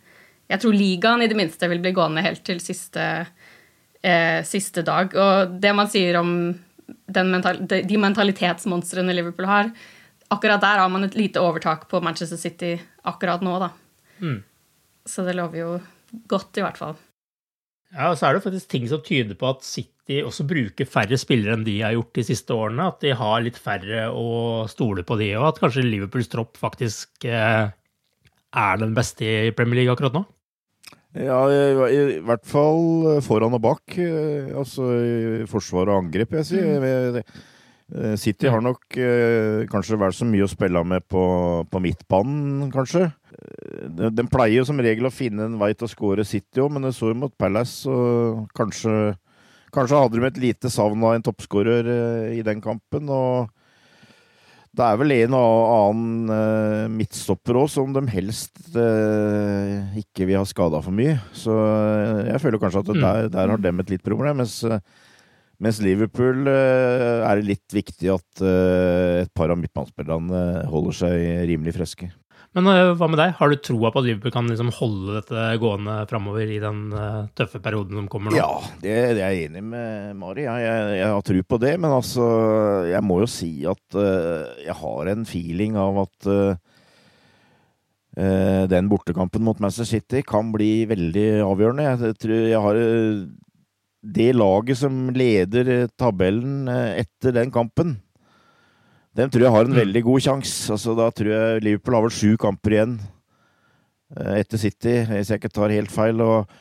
Jeg 0.48 0.64
tror 0.64 0.76
ligaen 0.76 1.24
i 1.24 1.28
det 1.28 1.38
minste 1.38 1.68
vil 1.68 1.82
bli 1.84 1.92
gående 1.96 2.24
helt 2.24 2.44
til 2.48 2.62
siste, 2.64 3.04
eh, 4.02 4.40
siste 4.48 4.84
dag. 4.88 5.12
Og 5.12 5.58
det 5.60 5.74
man 5.76 5.92
sier 5.92 6.20
om 6.22 6.32
mental, 7.08 7.60
de, 7.68 7.82
de 7.88 8.00
mentalitetsmonstrene 8.00 9.16
Liverpool 9.16 9.50
har, 9.50 9.74
akkurat 10.32 10.64
der 10.64 10.84
har 10.84 10.92
man 10.92 11.08
et 11.08 11.18
lite 11.20 11.44
overtak 11.44 11.88
på 11.92 12.02
Manchester 12.04 12.40
City 12.40 12.78
akkurat 13.08 13.44
nå, 13.44 13.58
da. 13.60 13.72
Mm. 14.24 14.40
Så 15.08 15.24
det 15.28 15.36
lover 15.36 15.60
jo 15.60 15.74
godt, 16.32 16.58
i 16.58 16.64
hvert 16.64 16.80
fall. 16.80 16.96
Ja, 17.96 18.10
og 18.12 18.18
så 18.20 18.28
er 18.28 18.36
det 18.36 18.44
faktisk 18.44 18.72
ting 18.72 18.88
som 18.90 19.04
tyder 19.04 19.38
på 19.40 19.48
at 19.48 19.64
City 19.64 20.22
også 20.24 20.44
bruker 20.48 20.88
færre 20.88 21.20
spillere 21.20 21.56
enn 21.56 21.64
de 21.68 21.78
har 21.84 21.96
gjort 21.96 22.16
de 22.20 22.26
siste 22.28 22.56
årene. 22.56 22.88
At 22.92 23.04
de 23.04 23.14
har 23.16 23.44
litt 23.44 23.60
færre 23.60 24.08
å 24.12 24.66
stole 24.72 25.04
på, 25.08 25.20
de 25.20 25.34
og 25.40 25.50
at 25.52 25.62
kanskje 25.64 25.86
Liverpools 25.88 26.32
tropp 26.32 26.60
faktisk 26.60 27.28
eh, 27.28 27.68
er 28.58 28.82
den 28.84 28.96
beste 28.98 29.28
i 29.28 29.56
Premier 29.56 29.82
League 29.82 29.96
akkurat 29.96 30.16
nå? 30.16 30.26
Ja, 31.18 31.38
i, 31.50 32.18
hvert 32.26 32.46
fall 32.48 33.14
eh, 33.16 33.22
foran 33.26 33.56
og 33.58 33.64
bak. 33.64 33.98
Altså 33.98 34.90
i 35.02 35.46
forsvar 35.50 35.90
og 35.90 36.04
angrep, 36.04 36.36
jeg 36.40 36.50
sier. 36.52 36.84
Mm. 36.84 37.22
Eh, 37.98 38.16
City 38.20 38.52
har 38.52 38.64
nok 38.64 39.00
kanskje 39.72 40.00
vært 40.00 40.18
så 40.18 40.28
mye 40.28 40.46
å 40.46 40.52
spille 40.52 40.84
med 40.86 41.08
på, 41.10 41.24
på 41.72 41.82
midtbanen, 41.84 42.68
kanskje. 42.74 43.10
Den 43.88 44.30
pleier 44.32 44.62
jo 44.62 44.68
som 44.68 44.80
regel 44.82 45.08
å 45.10 45.14
finne 45.14 45.46
en 45.48 45.60
vei 45.62 45.72
til 45.74 45.88
å 45.88 45.92
skåre 45.92 46.26
City 46.28 46.62
òg, 46.64 46.72
men 46.74 46.88
det 46.88 46.96
så 46.98 47.12
jo 47.12 47.18
mot 47.18 47.34
Palace, 47.40 47.90
og 47.90 48.48
kanskje, 48.58 49.14
kanskje 49.74 50.02
hadde 50.02 50.20
de 50.20 50.28
et 50.28 50.42
lite 50.42 50.72
savn 50.74 51.06
av 51.06 51.18
en 51.18 51.28
toppskårer 51.30 51.92
i 52.34 52.42
den 52.46 52.64
kampen. 52.64 53.10
og 53.10 53.54
det 54.78 54.86
er 54.86 55.00
vel 55.02 55.14
en 55.16 55.36
og 55.38 55.72
annen 55.74 56.30
uh, 56.30 56.86
midtstopper 56.94 57.58
òg 57.58 57.70
som 57.74 57.96
de 57.96 58.04
helst 58.14 58.60
uh, 58.78 59.98
ikke 59.98 60.28
vil 60.30 60.38
ha 60.38 60.46
skada 60.46 60.82
for 60.86 60.94
mye. 60.94 61.18
Så 61.34 61.54
uh, 61.54 62.22
jeg 62.28 62.42
føler 62.44 62.62
kanskje 62.62 62.84
at 62.86 62.92
mm. 62.94 63.02
der, 63.02 63.30
der, 63.34 63.54
har 63.56 63.64
dem 63.64 63.82
et 63.82 63.96
litt 63.96 64.06
problem. 64.06 64.44
Mens, 64.44 64.60
mens 65.58 65.82
Liverpool 65.82 66.46
er 66.52 67.40
det 67.40 67.48
litt 67.48 67.74
viktig 67.74 68.12
at 68.14 68.46
et 68.46 69.34
par 69.34 69.50
av 69.50 69.58
midtbanespillerne 69.58 70.68
holder 70.70 71.00
seg 71.00 71.26
rimelig 71.50 71.74
friske. 71.80 72.12
Men 72.56 72.70
uh, 72.70 72.94
hva 72.98 73.10
med 73.12 73.20
deg? 73.20 73.34
Har 73.38 73.52
du 73.52 73.58
troa 73.60 73.92
på 73.92 74.02
at 74.02 74.08
Liverpool 74.08 74.34
kan 74.34 74.48
liksom 74.50 74.72
holde 74.78 75.18
dette 75.20 75.48
gående 75.62 75.98
framover 76.10 76.50
i 76.50 76.60
den 76.64 76.86
uh, 76.96 77.28
tøffe 77.38 77.62
perioden 77.64 78.00
som 78.00 78.08
kommer 78.12 78.34
nå? 78.34 78.40
Ja, 78.40 78.52
det, 78.82 78.96
det 79.18 79.26
er 79.26 79.36
jeg 79.36 79.50
enig 79.50 79.64
med 79.74 80.16
Mari. 80.18 80.46
Jeg, 80.48 80.64
jeg, 80.64 80.96
jeg, 81.02 81.12
har 81.14 81.28
tro 81.28 81.44
på 81.54 81.60
det. 81.62 81.74
Men 81.84 81.98
altså, 81.98 82.30
jeg 82.90 83.04
må 83.06 83.20
jo 83.24 83.30
si 83.32 83.52
at 83.70 84.00
uh, 84.00 84.48
jeg 84.64 84.78
har 84.80 85.12
en 85.14 85.28
feeling 85.28 85.78
av 85.82 86.04
at 86.08 86.32
den 88.18 88.88
bortekampen 88.90 89.44
mot 89.46 89.60
Manchester 89.62 89.86
City 89.86 90.24
kan 90.26 90.48
bli 90.50 90.88
veldig 90.90 91.26
avgjørende. 91.46 91.84
Jeg 91.86 92.16
tror 92.18 92.40
jeg 92.50 92.62
har 92.64 92.80
det 94.18 94.30
laget 94.34 94.80
som 94.80 94.96
leder 95.14 95.86
tabellen 96.02 96.66
etter 96.72 97.36
den 97.36 97.54
kampen 97.54 98.00
dem 99.18 99.34
tror 99.34 99.48
jeg 99.48 99.54
har 99.56 99.66
en 99.66 99.74
mm. 99.74 99.82
veldig 99.82 100.04
god 100.06 100.24
sjanse. 100.28 100.72
Altså, 100.76 100.94
da 100.98 101.10
tror 101.14 101.34
jeg 101.34 101.66
Liverpool 101.66 101.98
har 101.98 102.06
vel 102.06 102.14
sju 102.14 102.38
kamper 102.42 102.76
igjen 102.76 102.96
eh, 104.14 104.34
etter 104.44 104.62
City, 104.62 104.98
hvis 105.10 105.32
jeg 105.34 105.42
ikke 105.42 105.54
tar 105.56 105.74
helt 105.74 105.94
feil. 105.94 106.22
Og, 106.22 106.58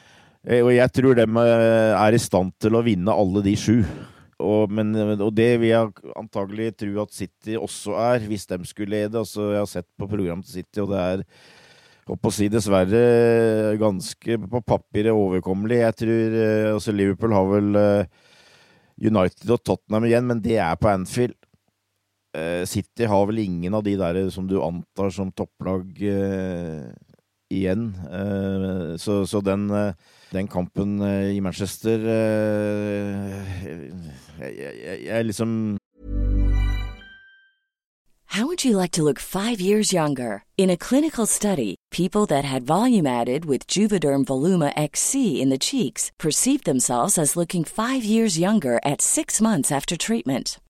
eh, 0.48 0.62
og 0.64 0.72
jeg 0.72 0.94
tror 0.96 1.18
de 1.18 1.26
eh, 1.26 1.92
er 1.92 2.16
i 2.16 2.22
stand 2.22 2.54
til 2.62 2.78
å 2.78 2.84
vinne 2.86 3.12
alle 3.12 3.44
de 3.44 3.52
sju. 3.60 3.82
Og, 4.40 4.72
men, 4.72 4.92
og, 5.16 5.30
det 5.36 5.54
vil 5.60 5.70
jeg 5.70 6.08
antagelig 6.16 6.72
tro 6.80 6.90
at 7.04 7.14
City 7.16 7.56
også 7.60 7.96
er, 8.00 8.24
hvis 8.28 8.48
de 8.48 8.60
skulle 8.68 8.96
lede. 8.96 9.20
Altså, 9.20 9.50
jeg 9.52 9.62
har 9.62 9.70
sett 9.70 9.88
på 10.00 10.08
programmet 10.08 10.48
til 10.48 10.62
City, 10.62 10.80
og 10.84 10.92
det 10.92 11.04
er 11.04 11.24
å 12.06 12.30
si 12.30 12.46
dessverre 12.46 13.74
ganske 13.80 14.36
på 14.44 14.60
papiret 14.62 15.10
overkommelig. 15.10 15.80
Jeg 15.80 15.96
tror 15.98 16.36
altså 16.76 16.92
Liverpool 16.94 17.34
har 17.34 17.48
vel 17.50 17.80
United 19.02 19.50
og 19.50 19.64
Tottenham 19.66 20.06
igjen, 20.06 20.28
men 20.28 20.44
det 20.44 20.60
er 20.62 20.78
på 20.78 20.92
Anfield. 20.92 21.34
Eh, 22.36 22.66
City 22.66 23.04
har 23.08 23.26
vel 23.26 23.38
ingen 23.38 23.74
av 23.74 23.82
de 23.86 23.96
der 23.96 24.30
som 24.30 24.46
du 24.46 24.58
antar 24.60 25.10
som 25.10 25.32
topplag 25.32 26.02
uh, 26.02 26.84
igjen. 27.48 27.94
Uh, 28.12 28.96
så, 29.00 29.24
så 29.26 29.40
den, 29.40 29.70
uh, 29.70 29.94
den, 30.32 30.48
kampen 30.48 31.00
i 31.00 31.40
Manchester 31.40 31.98
jeg, 34.40 34.52
jeg, 34.52 35.00
jeg 35.06 35.24
liksom 35.24 35.78
How 38.36 38.44
would 38.44 38.64
you 38.66 38.76
like 38.76 38.90
to 38.92 39.02
look 39.02 39.18
five 39.18 39.62
years 39.62 39.94
younger? 39.94 40.44
In 40.58 40.68
a 40.68 40.76
clinical 40.76 41.24
study, 41.24 41.76
people 41.90 42.26
that 42.26 42.44
had 42.44 42.66
volume 42.66 43.06
added 43.06 43.46
with 43.46 43.66
Juvederm 43.66 44.26
Voluma 44.26 44.72
XC 44.76 45.40
in 45.40 45.48
the 45.48 45.56
cheeks 45.56 46.10
perceived 46.18 46.66
themselves 46.66 47.16
as 47.16 47.36
looking 47.36 47.64
five 47.64 48.04
years 48.04 48.38
younger 48.38 48.78
at 48.84 49.00
six 49.00 49.40
months 49.40 49.72
after 49.72 49.96
treatment. 49.96 50.58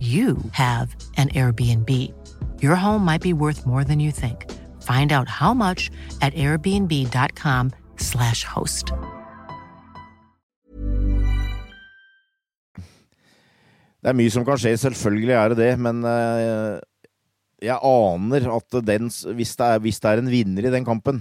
you 0.00 0.36
have 0.52 0.96
an 1.16 1.28
Airbnb. 1.28 1.90
Your 2.62 2.74
home 2.74 3.04
might 3.04 3.20
be 3.20 3.34
worth 3.34 3.66
more 3.66 3.84
than 3.84 4.00
you 4.00 4.10
think. 4.10 4.50
Find 4.80 5.12
out 5.12 5.28
how 5.28 5.54
much 5.54 5.90
at 6.20 6.34
airbnb.com/slash 6.34 8.44
host. 8.44 8.92
Det 14.00 14.08
er 14.08 14.16
mye 14.16 14.32
som 14.32 14.46
kan 14.48 14.56
skje, 14.56 14.80
selvfølgelig 14.80 15.36
er 15.36 15.52
det 15.52 15.60
det, 15.60 15.76
men 15.78 16.00
eh, 16.08 16.80
jeg 17.60 17.76
aner 17.84 18.48
at 18.56 18.72
den, 18.86 19.10
hvis 19.36 19.52
det, 19.60 19.66
er, 19.66 19.78
hvis 19.84 20.00
det 20.00 20.08
er 20.08 20.18
en 20.22 20.32
vinner 20.32 20.64
i 20.64 20.72
den 20.72 20.84
kampen, 20.86 21.20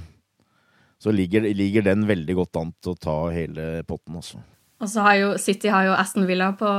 så 1.00 1.12
ligger, 1.12 1.42
ligger 1.56 1.82
den 1.92 2.08
veldig 2.08 2.36
godt 2.40 2.56
an 2.62 2.72
til 2.80 2.92
å 2.96 3.00
ta 3.00 3.32
hele 3.36 3.84
potten, 3.88 4.16
også. 4.20 4.38
Og 4.80 4.88
så 4.88 5.04
har 5.04 5.16
jo 5.20 5.38
City 5.40 5.68
har 5.68 5.86
jo 5.90 5.94
Aston 6.00 6.28
Villa 6.28 6.52
på 6.56 6.70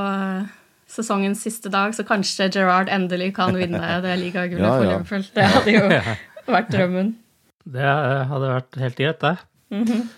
sesongens 0.90 1.42
siste 1.46 1.70
dag, 1.72 1.94
så 1.96 2.04
kanskje 2.06 2.50
Gerard 2.54 2.90
endelig 2.92 3.32
kan 3.36 3.54
vinne 3.56 3.80
det 4.04 4.16
ligagullet 4.20 4.66
Ja, 4.66 4.76
for 4.76 4.84
ja. 4.84 4.94
Liverpool. 4.96 5.26
Det 5.34 5.50
hadde 5.54 5.76
jo 5.76 6.54
vært 6.56 6.72
drømmen. 6.74 7.12
Det 7.70 7.84
hadde 8.30 8.54
vært 8.56 8.80
helt 8.82 8.98
greit, 8.98 9.20
det. 9.22 9.36
Mhm. 9.70 10.08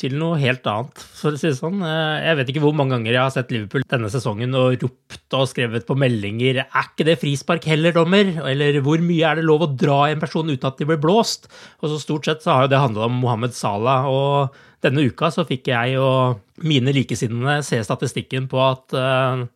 Til 0.00 0.14
noe 0.16 0.38
helt 0.40 0.64
annet, 0.64 0.96
for 0.96 1.36
å 1.36 1.36
si 1.36 1.44
det 1.50 1.58
sånn. 1.58 1.82
Eh, 1.84 2.22
Jeg 2.24 2.36
vet 2.38 2.48
ikke 2.54 2.62
hvor 2.64 2.72
mange 2.72 2.94
ganger 2.94 3.12
jeg 3.12 3.20
har 3.20 3.32
sett 3.34 3.50
Liverpool 3.52 3.82
denne 3.84 4.08
sesongen 4.08 4.54
og 4.56 4.78
ropt 4.80 5.36
og 5.36 5.44
skrevet 5.50 5.84
på 5.84 5.92
meldinger 6.00 6.62
'Er 6.62 6.86
ikke 6.88 7.04
det 7.04 7.18
frispark 7.20 7.64
heller, 7.68 7.92
dommer?' 7.92 8.40
Eller 8.48 8.80
'Hvor 8.80 8.96
mye 9.04 9.28
er 9.28 9.34
det 9.36 9.44
lov 9.44 9.60
å 9.66 9.76
dra 9.76 10.08
i 10.08 10.12
en 10.12 10.20
person 10.20 10.48
uten 10.48 10.64
at 10.66 10.78
de 10.78 10.86
blir 10.88 10.96
blåst?' 10.96 11.48
Og 11.82 11.90
så 11.92 12.00
stort 12.00 12.24
sett 12.24 12.40
så 12.40 12.54
har 12.54 12.62
jo 12.64 12.68
det 12.72 12.80
handla 12.80 13.04
om 13.10 13.20
Mohammed 13.20 13.52
Salah, 13.52 14.06
og 14.08 14.54
denne 14.80 15.04
uka 15.04 15.28
så 15.28 15.44
fikk 15.44 15.68
jeg 15.68 15.98
og 16.00 16.40
mine 16.64 16.94
likesinnede 16.96 17.60
se 17.62 17.76
statistikken 17.84 18.48
på 18.48 18.56
at 18.56 18.94
eh, 18.96 19.46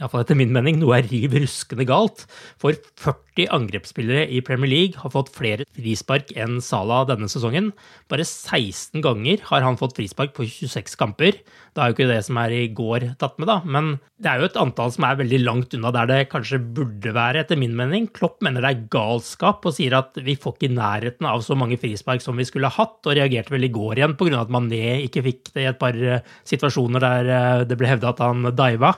iallfall 0.00 0.24
etter 0.24 0.38
min 0.38 0.52
mening, 0.54 0.80
noe 0.80 0.96
er 0.98 1.06
riv 1.06 1.36
ruskende 1.38 1.86
galt. 1.86 2.24
For 2.60 2.74
40 2.98 3.46
angrepsspillere 3.54 4.24
i 4.26 4.40
Premier 4.44 4.70
League 4.70 5.00
har 5.00 5.12
fått 5.14 5.30
flere 5.34 5.66
frispark 5.76 6.32
enn 6.38 6.58
Salah 6.64 7.04
denne 7.06 7.28
sesongen. 7.30 7.70
Bare 8.10 8.26
16 8.26 9.04
ganger 9.04 9.44
har 9.50 9.62
han 9.66 9.78
fått 9.78 9.94
frispark 9.98 10.34
på 10.34 10.46
26 10.50 10.98
kamper. 10.98 11.38
Da 11.74 11.84
er 11.84 11.90
jo 11.90 11.96
ikke 11.96 12.10
det 12.10 12.20
som 12.26 12.38
er 12.42 12.54
i 12.54 12.64
går 12.74 13.12
tatt 13.20 13.38
med, 13.38 13.48
da, 13.50 13.60
men 13.62 13.94
det 14.22 14.30
er 14.30 14.40
jo 14.40 14.48
et 14.48 14.58
antall 14.58 14.92
som 14.94 15.06
er 15.06 15.18
veldig 15.18 15.40
langt 15.42 15.74
unna 15.76 15.90
der 15.94 16.10
det 16.10 16.18
kanskje 16.32 16.60
burde 16.62 17.14
være, 17.14 17.44
etter 17.44 17.58
min 17.60 17.74
mening. 17.78 18.08
Klopp 18.14 18.42
mener 18.46 18.64
det 18.64 18.70
er 18.70 18.86
galskap 18.94 19.66
og 19.66 19.76
sier 19.76 19.94
at 19.98 20.18
vi 20.26 20.36
får 20.38 20.56
ikke 20.56 20.70
i 20.70 20.74
nærheten 20.74 21.28
av 21.30 21.42
så 21.46 21.58
mange 21.58 21.78
frispark 21.82 22.22
som 22.24 22.38
vi 22.38 22.46
skulle 22.48 22.70
ha 22.70 22.82
hatt, 22.82 22.98
og 23.06 23.14
reagerte 23.14 23.54
vel 23.54 23.66
i 23.66 23.74
går 23.74 24.00
igjen 24.00 24.18
pga. 24.18 24.42
at 24.42 24.50
Mané 24.54 25.04
ikke 25.04 25.22
fikk 25.26 25.54
det 25.54 25.62
i 25.62 25.70
et 25.70 25.78
par 25.78 25.94
eh, 25.94 26.34
situasjoner 26.48 27.02
der 27.02 27.30
eh, 27.36 27.62
det 27.68 27.78
ble 27.78 27.90
hevda 27.90 28.14
at 28.14 28.22
han 28.24 28.50
diva. 28.54 28.94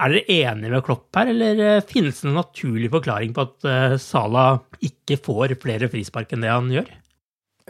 Er 0.00 0.14
dere 0.14 0.36
enige 0.50 0.72
med 0.72 0.84
Klopp 0.86 1.18
her, 1.18 1.30
eller 1.32 1.60
eh, 1.64 1.84
finnes 1.86 2.22
det 2.22 2.30
en 2.30 2.38
naturlig 2.38 2.90
forklaring 2.92 3.34
på 3.36 3.44
at 3.46 3.56
Sala 3.66 4.00
Salah 4.00 4.60
ikke 4.86 5.18
får 5.20 5.56
flere 5.60 5.90
frispark 5.92 6.32
enn 6.32 6.46
det 6.46 6.52
han 6.52 6.70
gjør? 6.72 6.88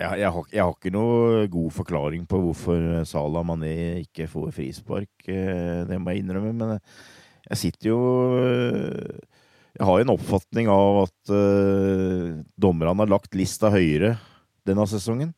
Jeg, 0.00 0.20
jeg, 0.22 0.30
har, 0.32 0.46
jeg 0.54 0.62
har 0.62 0.76
ikke 0.76 0.92
noe 0.94 1.48
god 1.52 1.74
forklaring 1.76 2.22
på 2.30 2.38
hvorfor 2.44 2.84
Salah 3.08 3.44
Mané 3.44 3.74
ikke 4.04 4.28
får 4.30 4.54
frispark. 4.56 5.10
eh, 5.26 5.82
Det 5.88 5.98
må 5.98 6.14
jeg 6.14 6.24
innrømme, 6.24 6.54
men 6.54 6.78
jeg 7.50 7.58
sitter 7.58 7.90
jo 7.90 8.00
eh, 8.38 9.18
Jeg 9.74 9.86
har 9.88 9.98
jo 9.98 10.06
en 10.06 10.14
oppfatning 10.14 10.70
av 10.70 11.04
at 11.06 11.34
dommerne 12.60 13.04
har 13.04 13.10
lagt 13.10 13.36
lista 13.38 13.70
høyere 13.72 14.16
denne 14.66 14.86
sesongen. 14.90 15.30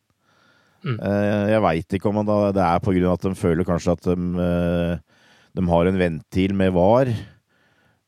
Mm. 0.83 0.97
Eh, 0.99 1.45
jeg 1.53 1.63
veit 1.63 1.95
ikke 1.95 2.11
om 2.11 2.19
det 2.27 2.63
er 2.63 2.81
på 2.83 2.93
grunn 2.93 3.07
av 3.07 3.17
at 3.17 3.25
de 3.27 3.33
føler 3.39 3.67
kanskje 3.67 3.95
at 3.95 4.07
de, 4.09 4.17
eh, 4.43 5.21
de 5.53 5.67
har 5.69 5.89
en 5.89 5.99
ventil 6.01 6.53
med 6.57 6.73
VAR. 6.73 7.11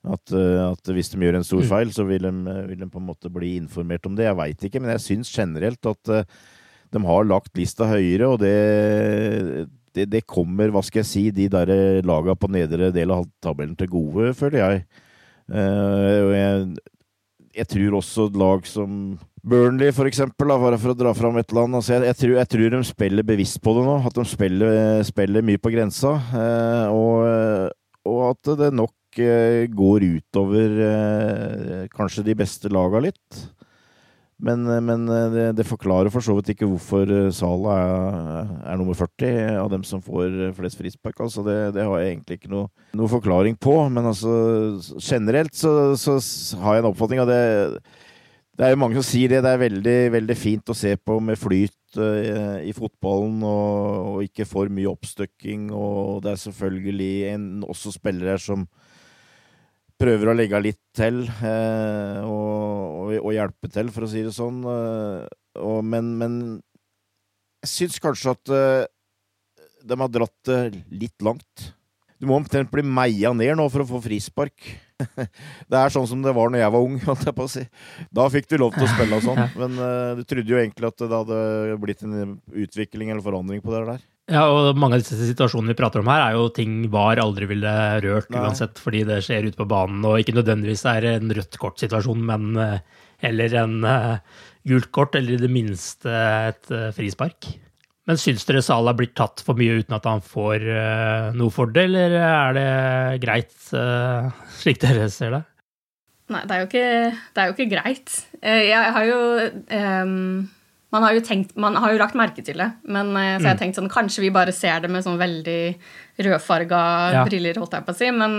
At, 0.06 0.34
eh, 0.38 0.60
at 0.72 0.92
hvis 0.94 1.10
de 1.14 1.18
gjør 1.24 1.40
en 1.40 1.46
stor 1.48 1.64
Mm. 1.64 1.70
feil, 1.70 1.94
så 1.94 2.06
vil 2.06 2.22
de, 2.28 2.32
vil 2.70 2.80
de 2.84 2.90
på 2.90 3.00
en 3.02 3.08
måte 3.08 3.32
bli 3.34 3.56
informert 3.58 4.06
om 4.06 4.16
det. 4.16 4.28
Jeg 4.28 4.38
veit 4.38 4.68
ikke, 4.68 4.82
men 4.82 4.92
jeg 4.94 5.02
syns 5.02 5.32
generelt 5.34 5.86
at 5.90 6.10
eh, 6.14 6.28
de 6.94 7.02
har 7.02 7.26
lagt 7.26 7.58
lista 7.58 7.88
høyere, 7.90 8.28
og 8.30 8.40
det, 8.40 9.68
det, 9.98 10.06
det 10.14 10.22
kommer, 10.30 10.70
hva 10.70 10.84
skal 10.86 11.02
jeg 11.02 11.10
si, 11.10 11.24
de 11.34 11.48
der 11.50 12.02
laga 12.06 12.36
på 12.38 12.50
nedre 12.54 12.92
del 12.94 13.12
av 13.12 13.26
tabellen 13.42 13.76
til 13.80 13.90
gode, 13.90 14.34
føler 14.38 14.62
jeg. 14.62 14.86
Eh, 15.50 16.22
jeg, 16.36 16.78
jeg 17.62 17.68
tror 17.74 17.98
også 18.00 18.30
lag 18.38 18.66
som 18.70 19.18
Burnley, 19.46 19.92
for 19.94 20.10
eksempel, 20.10 20.50
da, 20.50 20.58
bare 20.58 20.78
for 20.82 20.96
å 20.96 20.98
dra 20.98 21.12
fram 21.14 21.36
et 21.38 21.52
eller 21.52 21.68
annet. 21.68 21.78
Altså, 21.82 21.94
jeg, 21.94 22.06
jeg, 22.10 22.18
tror, 22.22 22.36
jeg 22.40 22.50
tror 22.56 22.72
de 22.74 22.80
spiller 22.90 23.28
bevisst 23.28 23.60
på 23.62 23.76
det 23.78 23.84
nå. 23.86 23.98
At 24.10 24.16
de 24.18 24.26
spiller, 24.26 24.78
spiller 25.06 25.46
mye 25.46 25.62
på 25.62 25.74
grensa. 25.76 26.16
eh, 26.34 26.88
og, 26.90 27.74
og 28.10 28.24
at 28.32 28.56
det 28.64 28.72
nok 28.74 29.20
eh, 29.22 29.66
går 29.70 30.08
utover 30.18 30.80
eh, 30.88 31.84
kanskje 31.94 32.26
de 32.26 32.36
beste 32.42 32.72
laga 32.74 33.04
litt. 33.06 33.44
Men, 34.46 34.66
men 34.84 35.06
eh, 35.08 35.28
det, 35.32 35.44
det 35.62 35.68
forklarer 35.70 36.10
for 36.12 36.26
så 36.26 36.34
vidt 36.36 36.50
ikke 36.56 36.68
hvorfor 36.68 37.08
eh, 37.08 37.30
Sala 37.34 37.76
er, 37.84 38.50
er 38.74 38.82
nummer 38.82 38.98
40 38.98 39.62
av 39.62 39.70
dem 39.72 39.86
som 39.88 40.02
får 40.04 40.26
eh, 40.50 40.56
flest 40.58 40.82
frispark. 40.82 41.22
Altså 41.24 41.46
det, 41.46 41.60
det 41.78 41.86
har 41.86 42.02
jeg 42.02 42.16
egentlig 42.16 42.40
ikke 42.42 42.52
noe, 42.52 42.68
noe 42.98 43.14
forklaring 43.14 43.56
på. 43.62 43.78
Men 43.94 44.10
altså, 44.10 44.34
generelt 45.00 45.54
så, 45.56 45.94
så 46.02 46.18
har 46.66 46.80
jeg 46.80 46.84
en 46.84 46.90
oppfatning 46.92 47.24
av 47.24 47.30
det 47.32 47.40
det 48.56 48.64
er 48.64 48.72
jo 48.72 48.80
mange 48.80 48.96
som 48.96 49.04
sier 49.04 49.34
det. 49.34 49.42
Det 49.44 49.52
er 49.52 49.64
veldig, 49.66 49.98
veldig 50.14 50.36
fint 50.40 50.72
å 50.72 50.78
se 50.78 50.94
på 50.96 51.18
med 51.24 51.40
flyt 51.40 51.98
uh, 52.00 52.62
i 52.64 52.72
fotballen, 52.76 53.42
og, 53.44 54.14
og, 54.14 54.20
ikke 54.30 54.48
for 54.48 54.72
mye 54.72 54.92
oppstøkking. 54.94 55.68
Og 55.76 56.22
det 56.24 56.32
er 56.32 56.44
selvfølgelig 56.46 57.12
en, 57.34 57.50
også 57.68 57.92
spillere 57.98 58.38
som 58.40 58.64
prøver 60.00 60.32
å 60.32 60.36
legge 60.36 60.60
litt 60.64 60.82
til 60.96 61.22
uh, 61.28 62.24
og, 62.24 62.80
og, 63.04 63.12
og, 63.20 63.30
hjelpe 63.36 63.72
til, 63.76 63.92
for 63.96 64.08
å 64.08 64.12
si 64.12 64.24
det 64.24 64.34
sånn. 64.36 64.64
Uh, 64.64 65.84
men, 65.84 66.16
men, 66.22 66.40
jeg 67.66 67.74
syns 67.74 68.00
kanskje 68.04 68.36
at 68.36 68.50
de 69.86 69.96
har 69.98 70.10
dratt 70.14 70.48
det 70.48 70.84
litt 70.94 71.24
langt. 71.26 71.70
Du 72.22 72.28
må 72.30 72.38
omtrent 72.38 72.70
bli 72.72 72.84
meia 72.86 73.32
ned 73.34 73.56
nå 73.58 73.66
for 73.74 73.82
å 73.82 73.88
få 73.90 74.04
frispark. 74.06 74.68
Det 75.70 75.78
er 75.78 75.94
sånn 75.94 76.08
som 76.08 76.24
det 76.24 76.34
var 76.36 76.52
når 76.52 76.64
jeg 76.64 76.74
var 76.76 76.88
ung, 76.88 76.98
holdt 77.08 77.28
jeg 77.28 77.38
på 77.38 77.46
å 77.46 77.52
si. 77.52 77.64
Da 78.16 78.28
fikk 78.32 78.50
du 78.52 78.58
lov 78.62 78.76
til 78.76 78.88
å 78.88 78.92
spille 78.92 79.20
og 79.20 79.26
sånn, 79.26 79.42
men 79.62 79.80
uh, 79.80 80.18
du 80.18 80.24
trodde 80.28 80.52
jo 80.52 80.60
egentlig 80.62 80.92
at 80.92 81.04
det 81.04 81.12
hadde 81.14 81.80
blitt 81.82 82.04
en 82.06 82.36
utvikling 82.66 83.12
eller 83.12 83.26
forandring 83.26 83.64
på 83.66 83.74
det 83.76 83.86
der. 83.92 84.04
Ja, 84.32 84.48
og 84.50 84.80
mange 84.82 84.98
av 84.98 85.04
disse 85.04 85.20
situasjonene 85.20 85.76
vi 85.76 85.78
prater 85.78 86.02
om 86.02 86.10
her, 86.10 86.24
er 86.24 86.38
jo 86.40 86.48
ting 86.54 86.88
VAR 86.94 87.22
aldri 87.22 87.46
ville 87.52 87.74
rørt 88.02 88.32
Nei. 88.34 88.42
uansett, 88.42 88.80
fordi 88.82 89.04
det 89.06 89.20
skjer 89.26 89.52
ute 89.52 89.60
på 89.60 89.70
banen, 89.70 90.02
og 90.08 90.18
ikke 90.22 90.34
nødvendigvis 90.40 90.86
er 90.90 91.12
en 91.12 91.36
rødt 91.38 91.60
kort-situasjon, 91.62 92.24
men 92.32 92.48
uh, 92.58 93.04
heller 93.22 93.60
en 93.62 93.78
uh, 93.86 94.42
gult 94.66 94.90
kort, 94.96 95.20
eller 95.20 95.38
i 95.38 95.44
det 95.44 95.52
minste 95.54 96.10
et 96.50 96.74
frispark. 96.98 97.52
Men 98.06 98.20
syns 98.22 98.46
dere 98.46 98.62
Salah 98.62 98.94
blir 98.98 99.10
tatt 99.18 99.42
for 99.46 99.58
mye 99.58 99.80
uten 99.82 99.96
at 99.98 100.06
han 100.06 100.22
får 100.22 100.66
uh, 100.70 101.30
noe 101.38 101.54
for 101.54 101.72
det, 101.74 101.88
eller 101.88 102.14
er 102.22 102.58
det 102.58 102.66
greit, 103.24 103.56
uh, 103.74 104.30
slik 104.60 104.82
dere 104.84 105.08
ser 105.14 105.34
det? 105.34 105.42
Nei, 106.34 106.42
det 106.46 106.54
er 106.54 106.62
jo 106.62 106.68
ikke, 106.70 106.92
det 107.34 107.42
er 107.42 107.50
jo 107.50 107.56
ikke 107.56 107.70
greit. 107.70 108.14
Jeg 108.42 108.94
har 108.98 109.08
jo 109.10 109.18
um, 109.78 110.46
man, 110.94 111.06
har 111.06 111.18
jo 111.18 111.24
tenkt, 111.26 111.54
man 111.62 111.78
har 111.82 111.94
jo 111.94 112.02
lagt 112.02 112.18
merke 112.18 112.46
til 112.46 112.62
det, 112.62 112.70
men 112.86 113.12
så 113.14 113.26
jeg 113.44 113.50
har 113.52 113.60
tenkt 113.60 113.78
sånn 113.78 113.92
Kanskje 113.94 114.24
vi 114.24 114.32
bare 114.34 114.54
ser 114.56 114.86
det 114.86 114.90
med 114.94 115.06
sånn 115.06 115.20
veldig 115.22 115.60
rødfarga 116.26 116.80
Ja. 117.14 117.26
briller, 117.28 117.58
holdt 117.62 117.78
jeg 117.78 117.86
på 117.86 117.94
å 117.94 118.00
si. 118.00 118.10
Men, 118.16 118.38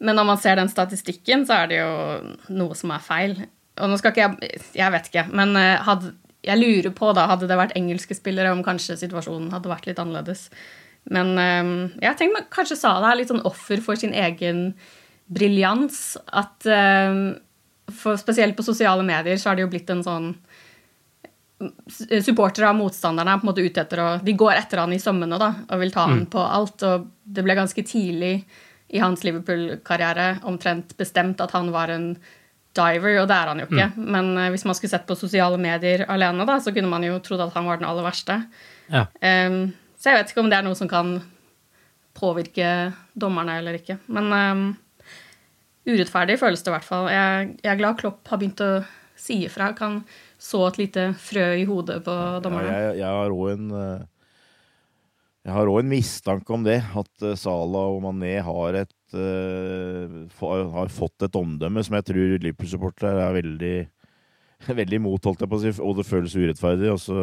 men 0.00 0.18
når 0.18 0.26
man 0.26 0.40
ser 0.42 0.58
den 0.58 0.70
statistikken, 0.72 1.46
så 1.46 1.60
er 1.60 1.70
det 1.70 1.78
jo 1.82 1.92
noe 2.56 2.78
som 2.78 2.94
er 2.96 3.04
feil. 3.04 3.36
Og 3.78 3.92
nå 3.92 4.00
skal 4.00 4.14
ikke 4.14 4.26
jeg 4.26 4.64
Jeg 4.80 4.94
vet 4.96 5.12
ikke, 5.12 5.26
men 5.30 5.54
hadde 5.86 6.14
jeg 6.46 6.56
lurer 6.60 6.92
på, 6.96 7.12
da, 7.16 7.26
hadde 7.30 7.48
det 7.50 7.58
vært 7.58 7.76
engelske 7.76 8.16
spillere, 8.16 8.52
om 8.54 8.62
kanskje 8.64 8.96
situasjonen 9.00 9.50
hadde 9.52 9.68
vært 9.68 9.86
litt 9.90 9.98
annerledes. 10.00 10.46
Men 11.10 11.34
um, 11.36 11.74
jeg 12.00 12.16
tenker 12.20 12.46
kanskje 12.52 12.76
Salah 12.80 13.12
er 13.12 13.20
litt 13.20 13.30
sånn 13.32 13.44
offer 13.48 13.80
for 13.84 13.96
sin 13.96 14.12
egen 14.16 14.74
briljans. 15.28 16.16
At 16.32 16.66
um, 16.66 17.36
Spesielt 17.90 18.54
på 18.54 18.62
sosiale 18.62 19.02
medier 19.02 19.34
så 19.40 19.50
har 19.50 19.56
det 19.58 19.64
jo 19.64 19.70
blitt 19.72 19.88
en 19.90 20.04
sånn 20.06 20.28
supportere 22.24 22.68
av 22.70 22.76
motstanderne 22.78 23.34
er 23.34 23.40
på 23.40 23.44
en 23.44 23.50
måte 23.50 23.64
ute 23.64 23.82
etter 23.82 24.00
å 24.00 24.08
De 24.24 24.32
går 24.38 24.54
etter 24.56 24.80
han 24.80 24.94
i 24.94 25.00
sømmene 25.02 25.38
da, 25.40 25.50
og 25.68 25.80
vil 25.82 25.90
ta 25.92 26.06
han 26.06 26.20
Mm. 26.20 26.26
på 26.32 26.40
alt. 26.40 26.82
Og 26.82 27.08
det 27.26 27.44
ble 27.44 27.54
ganske 27.58 27.82
tidlig 27.84 28.44
i 28.88 28.98
hans 28.98 29.22
Liverpool-karriere 29.24 30.40
omtrent 30.44 30.96
bestemt 30.96 31.40
at 31.40 31.50
han 31.50 31.70
var 31.70 31.88
en 31.90 32.16
diver, 32.76 33.16
og 33.22 33.28
det 33.30 33.36
er 33.36 33.50
han 33.50 33.60
jo 33.62 33.66
ikke. 33.66 33.88
Men 33.98 34.28
eh, 34.38 34.50
hvis 34.54 34.64
man 34.68 34.76
skulle 34.78 34.92
sett 34.92 35.06
på 35.08 35.16
sosiale 35.18 35.58
medier 35.60 36.04
alene, 36.12 36.46
da, 36.46 36.58
så 36.62 36.72
kunne 36.74 36.90
man 36.92 37.02
jo 37.06 37.18
trodd 37.24 37.42
at 37.42 37.54
han 37.56 37.66
var 37.66 37.80
den 37.80 37.88
aller 37.88 38.06
verste. 38.06 38.36
Ja. 38.92 39.06
Um, 39.22 39.72
så 40.00 40.10
jeg 40.12 40.20
vet 40.20 40.30
ikke 40.32 40.44
om 40.44 40.50
det 40.52 40.58
er 40.60 40.66
noe 40.66 40.78
som 40.78 40.88
kan 40.90 41.16
påvirke 42.16 42.68
dommerne 43.18 43.58
eller 43.60 43.78
ikke. 43.78 43.98
Men 44.12 44.30
um, 44.32 44.62
urettferdig 45.88 46.38
føles 46.40 46.62
det 46.64 46.70
i 46.72 46.74
hvert 46.76 46.86
fall. 46.86 47.10
Jeg, 47.12 47.50
jeg 47.64 47.72
er 47.74 47.80
glad 47.80 47.98
Klopp 48.00 48.30
har 48.30 48.40
begynt 48.40 48.62
å 48.64 48.70
si 49.20 49.42
ifra. 49.46 49.72
Kan 49.78 50.02
så 50.40 50.62
et 50.70 50.78
lite 50.80 51.10
frø 51.20 51.50
i 51.60 51.66
hodet 51.68 52.00
på 52.06 52.14
Ja, 52.14 52.38
dommerne. 52.44 52.70
jeg, 52.72 52.98
jeg 53.02 53.18
har 53.18 53.34
òg 53.34 53.50
en 53.52 53.66
eh, 53.76 54.06
Jeg 55.48 55.52
har 55.56 55.70
òg 55.72 55.78
en 55.82 55.90
mistanke 55.92 56.54
om 56.56 56.64
det. 56.66 56.78
At 56.96 57.26
eh, 57.26 57.36
Salah 57.40 57.90
og 57.96 58.02
Mané 58.06 58.38
har 58.46 58.80
et 58.84 58.92
har 59.18 60.88
fått 60.94 61.22
et 61.26 61.36
omdømme 61.38 61.82
som 61.84 61.96
jeg 61.98 62.06
tror 62.10 62.36
Liverpool-supportere 62.44 63.24
er 63.26 63.36
veldig 63.40 63.74
veldig 64.80 64.98
imot, 65.00 65.24
holdt 65.24 65.40
jeg 65.40 65.48
på 65.50 65.56
å 65.56 65.62
si, 65.62 65.70
og 65.80 65.96
det 65.96 66.04
føles 66.08 66.34
urettferdig. 66.36 66.90
Og 66.92 67.00
så 67.00 67.16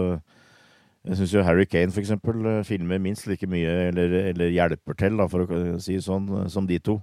jeg 1.07 1.19
syns 1.19 1.33
jo 1.37 1.43
Harry 1.45 1.63
Kane 1.69 1.93
for 1.93 2.01
eksempel 2.01 2.41
eh, 2.49 2.63
filmer 2.67 2.99
minst 2.99 3.27
like 3.29 3.47
mye, 3.47 3.69
eller, 3.91 4.15
eller 4.33 4.49
hjelper 4.51 4.97
til, 4.99 5.15
da, 5.21 5.27
for 5.31 5.45
å 5.45 5.59
si 5.79 5.95
sånn, 6.03 6.25
eh, 6.41 6.47
som 6.51 6.65
de 6.67 6.79
to. 6.83 6.97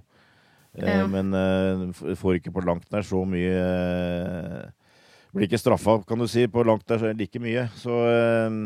Eh, 0.75 0.89
Ja. 0.91 1.05
Men 1.07 1.31
eh, 1.33 1.85
får 2.19 2.41
ikke 2.41 2.51
på 2.53 2.65
langt 2.67 2.89
nær 2.91 3.05
så 3.07 3.21
mye 3.25 3.53
eh, 3.55 4.65
Blir 5.35 5.47
ikke 5.49 5.59
straffa, 5.59 5.97
kan 6.07 6.19
du 6.19 6.27
si, 6.31 6.45
på 6.47 6.63
langt 6.67 6.85
nær 6.91 7.09
like 7.15 7.39
mye. 7.43 7.65
Så 7.79 7.95
eh, 8.11 8.59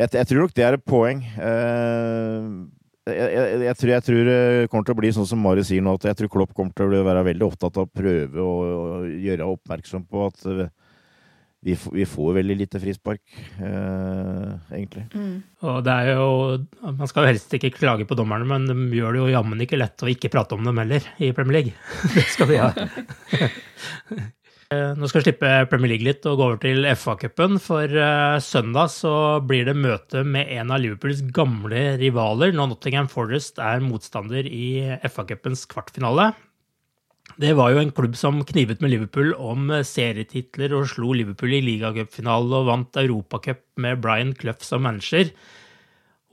jeg, 0.00 0.10
jeg 0.16 0.26
tror 0.32 0.42
nok 0.46 0.56
det 0.56 0.64
er 0.66 0.76
et 0.80 0.84
poeng. 0.88 1.20
Eh, 3.04 3.16
jeg, 3.18 3.32
jeg, 3.34 3.60
jeg, 3.66 3.76
tror, 3.80 3.90
jeg 3.92 4.06
tror 4.06 4.22
det 4.30 4.38
kommer 4.72 4.86
til 4.86 4.96
å 4.96 5.00
bli 5.02 5.12
sånn 5.16 5.28
som 5.28 5.42
Mari 5.44 5.64
sier 5.66 5.84
nå, 5.84 5.96
at 5.98 6.08
jeg 6.08 6.20
tror 6.20 6.32
Klopp 6.32 6.54
kommer 6.56 6.72
til 6.76 6.88
å 6.88 7.04
være 7.04 7.26
veldig 7.28 7.50
opptatt 7.50 7.76
av 7.80 7.88
å 7.88 7.92
prøve 7.92 8.40
å, 8.40 8.54
å 8.64 9.04
gjøre 9.04 9.50
oppmerksom 9.56 10.06
på 10.08 10.24
at 10.30 10.48
eh, 10.48 10.72
vi, 11.64 11.76
vi 11.96 12.04
får 12.04 12.34
veldig 12.36 12.56
lite 12.60 12.80
frispark, 12.80 13.22
eh, 13.56 14.50
egentlig. 14.76 15.06
Og 15.64 15.78
det 15.86 15.94
er 15.94 16.10
jo 16.12 16.26
Man 16.84 17.08
skal 17.08 17.24
jo 17.24 17.30
helst 17.32 17.54
ikke 17.56 17.72
klage 17.72 18.04
på 18.08 18.18
dommerne, 18.18 18.44
men 18.44 18.68
de 18.68 18.98
gjør 18.98 19.16
det 19.16 19.22
jo 19.22 19.32
jammen 19.32 19.64
ikke 19.64 19.80
lett 19.80 20.04
å 20.04 20.10
ikke 20.12 20.32
prate 20.32 20.58
om 20.58 20.64
dem 20.68 20.80
heller 20.82 21.08
i 21.24 21.32
Premier 21.36 21.60
League. 21.60 21.76
Det 22.16 22.26
skal 22.36 22.52
de 22.52 22.60
ha. 22.60 22.72
Eh, 24.72 24.94
Nå 24.96 25.08
skal 25.08 25.20
vi 25.20 25.26
slippe 25.28 25.50
Premier 25.68 25.92
League 25.92 26.06
litt 26.06 26.24
og 26.28 26.38
gå 26.38 26.46
over 26.46 26.60
til 26.62 26.86
FA-cupen. 26.96 27.58
For 27.62 27.84
eh, 27.84 28.38
søndag 28.44 28.92
så 28.94 29.14
blir 29.44 29.66
det 29.68 29.76
møte 29.76 30.24
med 30.24 30.48
en 30.56 30.72
av 30.72 30.80
Liverpools 30.82 31.24
gamle 31.36 31.84
rivaler 32.00 32.54
når 32.56 32.72
Nottingham 32.72 33.10
Forest 33.12 33.60
er 33.62 33.84
motstander 33.84 34.48
i 34.48 34.96
FA-cupens 35.04 35.66
kvartfinale. 35.70 36.32
Det 37.40 37.54
var 37.56 37.72
jo 37.72 37.80
en 37.80 37.92
klubb 37.92 38.16
som 38.20 38.42
knivet 38.46 38.82
med 38.84 38.92
Liverpool 38.92 39.32
om 39.40 39.70
serietitler 39.84 40.74
og 40.76 40.90
slo 40.92 41.14
Liverpool 41.16 41.54
i 41.56 41.62
ligacupfinale 41.64 42.60
og 42.60 42.68
vant 42.68 42.98
Europacup 43.00 43.62
med 43.80 44.02
Brian 44.04 44.34
Clough 44.36 44.64
som 44.64 44.84
manager. 44.84 45.32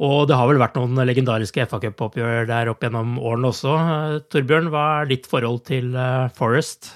Og 0.02 0.26
det 0.28 0.36
har 0.38 0.50
vel 0.50 0.60
vært 0.62 0.78
noen 0.80 0.98
legendariske 1.08 1.68
FA-cupoppgjør 1.70 2.48
der 2.50 2.72
opp 2.72 2.84
gjennom 2.84 3.20
årene 3.20 3.52
også. 3.52 3.76
Eh, 3.76 4.18
Torbjørn, 4.32 4.72
hva 4.72 4.88
er 5.02 5.12
ditt 5.12 5.30
forhold 5.32 5.64
til 5.68 5.96
Forest? 6.38 6.94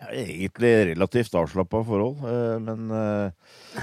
Ja, 0.00 0.08
egentlig 0.16 0.70
relativt 0.94 1.34
avslappa 1.36 1.82
forhold, 1.84 2.22
eh, 2.24 2.58
men 2.64 2.90
eh, 2.90 3.30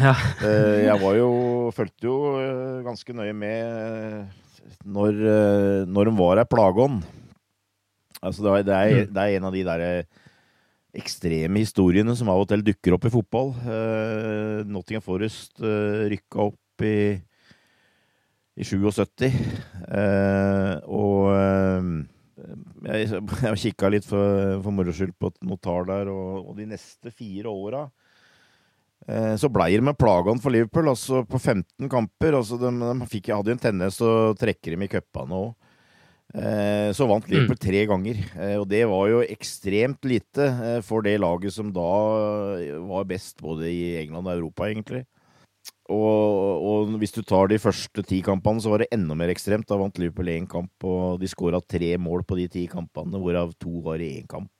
Ja. 0.01 0.13
eh, 0.41 0.85
jeg 0.87 0.99
var 1.03 1.15
jo 1.19 1.29
Fulgte 1.77 2.07
jo 2.09 2.15
ganske 2.85 3.13
nøye 3.13 3.35
med 3.37 4.33
når, 4.87 5.19
når 5.87 6.09
de 6.09 6.13
var 6.17 6.41
ei 6.41 6.47
plageånd. 6.49 7.03
Altså, 8.21 8.43
det 8.43 8.65
det, 8.67 8.73
er, 8.75 9.05
Mm. 9.05 9.13
det 9.13 9.21
er 9.23 9.35
en 9.37 9.45
av 9.47 9.53
de 9.53 9.63
der 9.67 9.83
ekstreme 10.97 11.61
historiene 11.61 12.15
som 12.17 12.29
av 12.33 12.41
og 12.41 12.47
til 12.49 12.63
dukker 12.65 12.95
opp 12.97 13.05
i 13.05 13.11
fotball. 13.13 13.51
Nottingham 14.65 15.03
Forest 15.05 15.59
uh, 15.61 16.07
rykka 16.09 16.47
opp 16.49 16.83
i, 16.87 17.13
i 18.57 18.65
77. 18.65 19.27
Eh, 19.87 20.73
og 20.89 21.29
jeg, 22.87 23.21
har 23.41 23.59
kikka 23.59 23.91
litt 23.91 24.07
for, 24.07 24.57
for 24.63 24.75
moro 24.75 24.93
skyld 24.95 25.15
på 25.19 25.31
et 25.31 25.39
notar 25.47 25.87
der, 25.89 26.11
og, 26.11 26.51
og 26.51 26.59
de 26.59 26.67
neste 26.69 27.11
fire 27.13 27.51
åra 27.51 27.85
eh, 29.07 29.33
så 29.39 29.49
blei 29.51 29.73
det 29.75 29.85
med 29.87 29.99
plagene 29.99 30.43
for 30.43 30.53
Liverpool. 30.53 30.91
altså 30.93 31.23
På 31.27 31.39
15 31.39 31.89
kamper. 31.91 32.39
altså 32.39 32.59
De, 32.61 32.71
de 32.71 33.09
fikk, 33.11 33.33
hadde 33.35 33.53
jo 33.53 33.57
en 33.57 33.65
tendens 33.67 33.99
til 33.99 34.11
å 34.11 34.35
trekke 34.37 34.73
dem 34.75 34.85
i 34.85 34.91
cupene 34.91 35.41
òg. 35.41 35.51
Eh, 36.37 36.89
så 36.95 37.07
vant 37.07 37.27
Liverpool 37.31 37.59
tre 37.59 37.85
ganger, 37.87 38.17
eh, 38.35 38.55
og 38.59 38.65
det 38.67 38.81
var 38.91 39.05
jo 39.07 39.21
ekstremt 39.23 40.03
lite 40.05 40.49
for 40.83 41.05
det 41.05 41.15
laget 41.23 41.55
som 41.55 41.69
da 41.71 41.91
var 42.83 43.07
best 43.07 43.39
både 43.39 43.71
i 43.71 43.85
England 44.03 44.27
og 44.27 44.35
Europa, 44.35 44.67
egentlig. 44.67 45.05
Og, 45.93 46.63
og 46.67 46.95
hvis 46.99 47.13
du 47.15 47.21
tar 47.23 47.47
de 47.51 47.59
første 47.61 48.03
ti 48.03 48.19
kampene, 48.25 48.59
så 48.63 48.73
var 48.73 48.83
det 48.83 48.89
enda 48.95 49.15
mer 49.15 49.31
ekstremt. 49.31 49.67
Da 49.69 49.77
vant 49.79 49.97
Liverpool 50.01 50.31
én 50.33 50.47
kamp, 50.49 50.71
og 50.83 51.21
de 51.21 51.29
skåra 51.31 51.61
tre 51.63 51.93
mål 52.01 52.25
på 52.27 52.37
de 52.39 52.47
ti 52.51 52.65
kampene, 52.71 53.21
hvorav 53.21 53.53
to 53.61 53.79
var 53.85 54.03
i 54.03 54.17
én 54.19 54.27
kamp. 54.29 54.51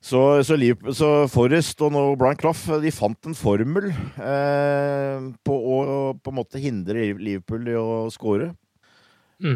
Så, 0.00 0.20
så, 0.46 0.54
så 0.94 1.08
Forrest 1.26 1.80
og 1.82 1.90
nå 1.90 2.02
Brian 2.16 2.38
Clough 2.38 2.78
de 2.84 2.92
fant 2.94 3.26
en 3.26 3.34
formel 3.34 3.88
eh, 3.90 5.24
på 5.42 5.56
å 5.58 5.78
på 6.14 6.30
en 6.30 6.36
måte 6.38 6.62
hindre 6.62 7.08
Liverpool 7.18 7.66
i 7.66 7.74
å 7.74 8.06
skåre. 8.14 8.52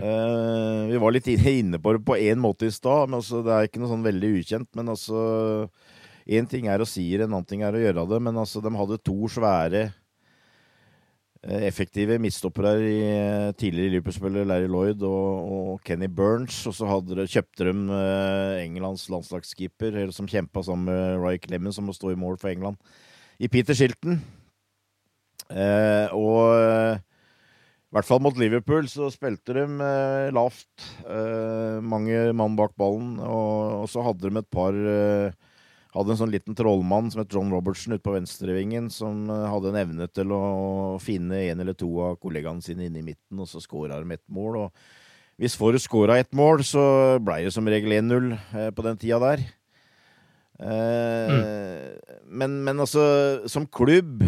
Eh, 0.02 0.82
vi 0.90 0.98
var 1.02 1.14
litt 1.14 1.26
inne- 1.30 1.78
på 1.82 1.94
det 1.94 2.04
på 2.06 2.18
én 2.18 2.42
måte 2.42 2.66
i 2.66 2.74
stad, 2.74 3.08
men 3.08 3.20
altså, 3.22 3.40
det 3.46 3.54
er 3.54 3.70
ikke 3.70 3.82
noe 3.82 3.90
sånn 3.94 4.06
veldig 4.06 4.32
ukjent. 4.42 4.68
Men 4.78 4.92
altså 4.94 5.22
Én 6.22 6.46
ting 6.46 6.68
er 6.70 6.78
å 6.78 6.86
si 6.86 7.02
det, 7.16 7.24
en 7.24 7.32
annen 7.32 7.46
ting 7.50 7.64
er 7.66 7.74
å 7.74 7.80
gjøre 7.82 8.04
det. 8.06 8.18
Men 8.22 8.36
altså, 8.38 8.60
de 8.62 8.70
hadde 8.78 9.00
to 9.02 9.16
svære 9.26 9.88
effektive 11.42 12.20
midtstoppere 12.22 12.72
i 12.87 12.98
eh, 13.02 13.52
tidligere 13.59 13.96
Liverpool-spiller 13.96 14.46
Larry 14.46 14.68
Lloyd 14.70 15.02
og, 15.02 15.48
og 15.57 15.81
Kenny 15.83 16.07
Burns. 16.07 16.61
Og 16.70 16.76
så 16.78 16.87
hadde 16.87 17.16
de, 17.18 17.26
kjøpte 17.26 17.66
de 17.66 17.72
eh, 17.98 18.61
Englands 18.62 19.09
landslagskeeper, 19.11 19.98
som 20.14 20.31
kjempa 20.31 20.62
sammen 20.62 20.87
med 20.87 21.18
Ryke 21.22 21.48
Clemens, 21.48 21.81
som 21.81 21.88
må 21.88 21.96
stå 21.96 22.12
i 22.12 22.20
mål 22.20 22.38
for 22.38 22.52
England, 22.52 22.78
i 23.42 23.50
Peter 23.50 23.74
Shilton. 23.74 24.20
Eh, 25.50 26.14
og 26.14 26.55
eh, 26.55 27.02
i 27.02 27.96
hvert 27.98 28.09
fall 28.09 28.22
mot 28.24 28.38
Liverpool 28.38 28.87
så 28.88 29.11
spilte 29.12 29.59
de 29.59 29.66
eh, 29.66 30.31
lavt. 30.33 30.70
Eh, 31.05 31.83
mange 31.83 32.28
mann 32.38 32.55
bak 32.57 32.72
ballen. 32.78 33.18
Og, 33.20 33.83
og 33.83 33.90
så 33.90 34.07
hadde 34.07 34.31
de 34.31 34.38
et 34.40 34.52
par 34.55 34.78
eh, 34.78 35.35
Hadde 35.92 36.14
en 36.14 36.20
sånn 36.22 36.33
liten 36.33 36.57
trollmann 36.57 37.11
som 37.12 37.20
het 37.20 37.35
John 37.35 37.52
Robertson 37.52 37.92
ute 37.92 38.05
på 38.05 38.14
venstrevingen, 38.14 38.88
som 38.92 39.26
eh, 39.28 39.48
hadde 39.52 39.72
en 39.72 39.81
evne 39.83 40.09
til 40.09 40.33
å 40.33 40.42
finne 41.02 41.42
en 41.50 41.64
eller 41.64 41.76
to 41.76 41.90
av 42.07 42.20
kollegaene 42.22 42.64
sine 42.64 42.88
inne 42.88 43.02
i 43.02 43.09
midten, 43.11 43.42
og 43.42 43.50
så 43.50 43.61
skåra 43.61 44.00
de 44.00 44.16
ett 44.16 44.24
mål. 44.33 44.62
Og 44.64 45.42
hvis 45.42 45.59
Forrest 45.59 45.90
skåra 45.90 46.16
ett 46.22 46.33
mål, 46.37 46.64
så 46.64 46.85
blei 47.24 47.42
det 47.44 47.52
som 47.52 47.68
regel 47.68 47.92
1-0 47.98 48.33
eh, 48.33 48.70
på 48.72 48.87
den 48.88 49.00
tida 49.00 49.20
der. 49.22 49.44
Mm. 50.62 51.96
men, 52.38 52.52
men 52.62 52.81
altså, 52.85 53.02
som 53.50 53.64
klubb 53.66 54.20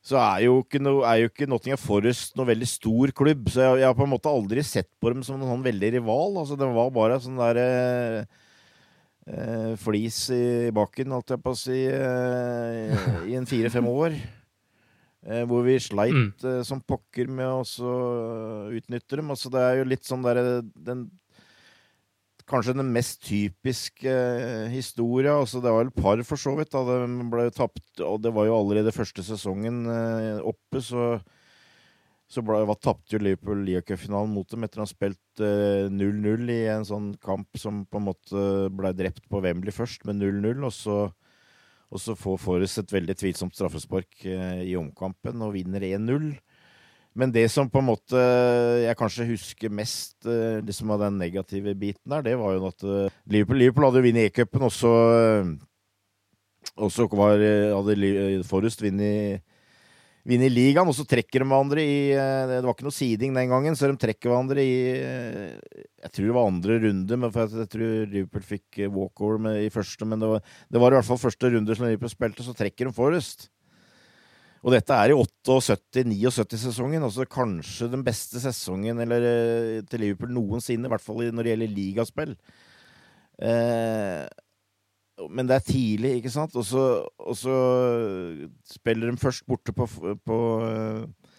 så 0.00 0.16
er 0.16 0.46
jo 0.46 0.60
ikke, 0.62 0.80
no, 0.80 1.00
er 1.04 1.20
jo 1.20 1.28
ikke 1.28 1.46
Nottingham 1.48 1.80
Forest 1.80 2.32
noe 2.38 2.48
veldig 2.48 2.68
stor 2.68 3.12
klubb. 3.16 3.50
Så 3.52 3.62
jeg, 3.62 3.82
jeg 3.82 3.88
har 3.90 3.96
på 3.98 4.06
en 4.06 4.14
måte 4.14 4.32
aldri 4.32 4.64
sett 4.64 4.88
på 5.00 5.12
dem 5.12 5.20
som 5.26 5.36
noen 5.36 5.52
sånn 5.52 5.66
veldig 5.66 5.90
rival. 5.98 6.38
Altså, 6.40 6.56
det 6.58 6.68
var 6.72 6.94
bare 6.94 7.18
sånn 7.22 7.38
der 7.40 7.60
eh, 7.60 8.16
eh, 8.22 8.48
flis 9.78 10.16
i 10.34 10.70
bakken, 10.74 11.12
holdt 11.14 11.34
jeg 11.34 11.42
på 11.44 11.52
å 11.52 11.58
si, 11.58 11.80
eh, 11.86 13.08
i 13.30 13.36
en 13.38 13.46
fire-fem 13.46 13.86
år. 13.86 14.16
Eh, 15.20 15.42
hvor 15.44 15.66
vi 15.66 15.74
sleit 15.76 16.44
eh, 16.48 16.62
som 16.64 16.80
pokker 16.80 17.28
med 17.28 17.44
å 17.44 17.96
utnytte 18.72 19.18
dem. 19.20 19.32
Altså, 19.34 19.50
det 19.52 19.60
er 19.60 19.80
jo 19.80 19.90
litt 19.92 20.06
sånn 20.08 20.24
derre 20.24 20.62
den 20.74 21.10
Kanskje 22.50 22.72
den 22.74 22.88
mest 22.90 23.20
typiske 23.22 24.10
eh, 24.10 24.64
historia. 24.72 25.36
Altså, 25.38 25.60
det 25.62 25.70
var 25.70 25.86
et 25.86 25.94
par, 25.94 26.18
for 26.26 26.40
så 26.40 26.56
vidt. 26.58 26.72
Da. 26.72 26.80
De 26.82 27.28
ble 27.30 27.44
tapt, 27.54 28.00
og 28.02 28.16
det 28.24 28.32
var 28.34 28.48
jo 28.48 28.56
allerede 28.56 28.90
første 28.90 29.22
sesongen 29.22 29.84
eh, 29.86 30.40
oppe, 30.42 30.80
så 30.82 31.12
så 32.30 32.42
var, 32.46 32.68
tapte 32.78 33.16
jo 33.16 33.22
Liverpool 33.22 33.64
Liacup-finalen 33.66 34.30
mot 34.30 34.46
dem 34.50 34.62
etter 34.62 34.80
å 34.80 34.86
ha 34.86 34.90
spilt 34.90 35.42
eh, 35.42 35.88
0-0 35.90 36.52
i 36.54 36.60
en 36.70 36.86
sånn 36.86 37.08
kamp 37.22 37.58
som 37.58 37.82
på 37.90 37.98
en 37.98 38.06
måte 38.06 38.44
ble 38.70 38.92
drept 38.94 39.24
på 39.26 39.40
Wembley 39.42 39.74
først, 39.74 40.06
med 40.06 40.20
0-0. 40.22 40.62
Og 40.68 40.74
så, 40.74 40.98
og 41.90 42.02
så 42.02 42.14
får 42.14 42.38
Forrest 42.44 42.84
et 42.84 42.94
veldig 42.94 43.18
tvilsomt 43.18 43.58
straffespark 43.58 44.22
uh, 44.30 44.62
i 44.62 44.76
omkampen 44.78 45.42
og 45.42 45.56
vinner 45.58 45.82
1-0. 45.90 46.30
Men 47.18 47.32
det 47.34 47.48
som 47.50 47.68
på 47.70 47.80
en 47.80 47.88
måte 47.88 48.20
jeg 48.84 48.98
kanskje 48.98 49.26
husker 49.32 49.72
mest 49.74 50.28
eh, 50.30 50.60
liksom 50.62 50.92
av 50.94 51.02
den 51.02 51.18
negative 51.18 51.74
biten 51.78 52.12
der, 52.12 52.22
det 52.22 52.36
var 52.38 52.54
jo 52.54 52.68
at 52.68 52.84
eh, 52.86 53.16
Liverpool, 53.26 53.58
Liverpool 53.58 53.88
hadde 53.88 54.02
jo 54.02 54.06
vunnet 54.06 54.28
E-cupen, 54.30 54.66
og 54.68 54.72
så 54.74 54.92
eh, 55.16 55.50
Og 56.76 56.92
så 56.92 57.06
var, 57.10 57.40
hadde 57.40 58.44
Forrest 58.46 58.82
vunnet 58.84 59.42
vinner 60.30 60.52
ligaen, 60.52 60.88
og 60.88 60.96
så 60.96 61.04
trekker 61.08 61.42
de 61.42 61.48
hverandre 61.50 61.82
i 61.82 61.98
eh, 62.14 62.48
Det 62.50 62.64
var 62.64 62.74
ikke 62.74 62.86
noe 62.86 62.96
seeding 62.96 63.36
den 63.36 63.50
gangen, 63.50 63.76
så 63.76 63.90
de 63.90 63.98
trekker 64.00 64.30
hverandre 64.30 64.64
i 64.64 64.74
eh, 64.96 65.78
Jeg 66.04 66.12
tror 66.14 66.28
det 66.28 66.36
var 66.36 66.50
andre 66.50 66.78
runde, 66.86 67.18
men 67.20 67.34
jeg, 67.34 67.70
tror 67.74 67.94
Liverpool 68.10 68.44
fikk 68.46 68.80
eh, 68.80 68.92
walkover 68.92 69.40
med, 69.46 69.62
i 69.66 69.72
første. 69.74 70.08
Men 70.08 70.22
det 70.22 70.30
var, 70.30 70.44
det 70.70 70.82
var 70.82 70.94
i 70.94 71.00
hvert 71.00 71.08
fall 71.10 71.22
første 71.22 71.52
runde 71.54 71.76
som 71.76 71.88
Liverpool 71.88 72.12
spilte, 72.12 72.46
så 72.46 72.56
trekker 72.56 72.88
de 72.88 72.96
Forrest. 72.96 73.48
Og 74.60 74.74
dette 74.74 74.92
er 74.92 75.12
i 75.12 75.16
78-79-sesongen, 75.16 77.04
altså 77.06 77.24
kanskje 77.24 77.88
den 77.94 78.02
beste 78.04 78.42
sesongen 78.42 79.00
eller, 79.00 79.24
til 79.88 80.04
Liverpool 80.04 80.34
noensinne, 80.36 80.84
i 80.84 80.92
hvert 80.92 81.04
fall 81.04 81.22
når 81.32 81.46
det 81.46 81.54
gjelder 81.54 81.72
ligaspill. 81.78 82.34
Eh, 83.40 84.26
men 85.28 85.48
det 85.48 85.56
er 85.58 85.66
tidlig, 85.66 86.14
ikke 86.18 86.32
sant? 86.32 86.54
Og 86.56 86.64
så, 86.64 86.84
og 87.18 87.36
så 87.36 87.56
spiller 88.70 89.10
de 89.10 89.20
først 89.20 89.46
borte 89.48 89.74
på, 89.76 89.86
på 90.26 90.38
eh, 90.66 91.32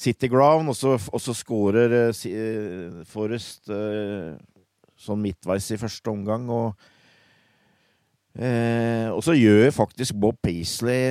City 0.00 0.30
Ground, 0.32 0.72
og 0.72 0.76
så, 0.78 0.96
og 1.12 1.20
så 1.20 1.34
scorer 1.36 1.92
uh, 2.08 2.22
eh, 2.30 3.02
Forrest 3.06 3.68
uh, 3.68 4.34
sånn 5.00 5.20
midtveis 5.22 5.68
i 5.74 5.78
første 5.80 6.10
omgang. 6.12 6.48
Og, 6.50 6.88
uh, 8.40 9.08
og 9.12 9.20
så 9.26 9.36
gjør 9.36 9.70
faktisk 9.76 10.16
Bob 10.18 10.40
Paisley, 10.42 11.04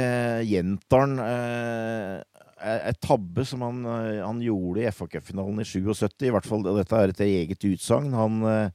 jenteren, 0.50 1.20
eh, 1.22 2.20
et 2.60 3.00
tabbe 3.04 3.46
som 3.48 3.64
han, 3.64 3.84
eh, 3.86 4.22
han 4.26 4.42
gjorde 4.44 4.84
i 4.84 4.92
FA 4.92 5.08
Cup-finalen 5.08 5.62
i 5.62 5.68
77. 5.68 6.28
I 6.28 6.34
hvert 6.36 6.48
fall, 6.48 6.66
og 6.68 6.80
dette 6.80 6.96
er 6.96 7.14
et 7.14 7.24
eget 7.26 7.66
utsagn. 7.72 8.12
Han 8.14 8.42
eh, 8.44 8.72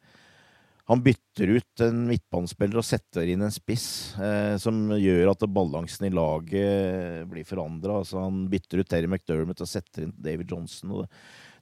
han 0.85 1.01
bytter 1.01 1.49
ut 1.57 1.81
en 1.81 2.03
midtbanespiller 2.11 2.81
og 2.81 2.85
setter 2.85 3.31
inn 3.33 3.45
en 3.47 3.53
spiss, 3.53 3.87
eh, 4.21 4.57
som 4.61 4.91
gjør 4.93 5.31
at 5.33 5.47
balansen 5.49 6.11
i 6.11 6.13
laget 6.13 7.25
blir 7.31 7.47
forandra. 7.49 8.03
Altså, 8.03 8.21
han 8.21 8.43
bytter 8.53 8.83
ut 8.83 8.91
Terry 8.91 9.09
McDermott 9.09 9.63
og 9.65 9.71
setter 9.71 10.05
inn 10.05 10.13
David 10.13 10.53
Johnson. 10.53 10.93
Det, 10.99 11.09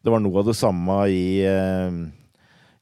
det 0.02 0.14
var 0.14 0.24
noe 0.24 0.42
av 0.42 0.48
det 0.48 0.56
samme 0.58 0.96
i, 1.06 1.38
eh, 1.46 2.00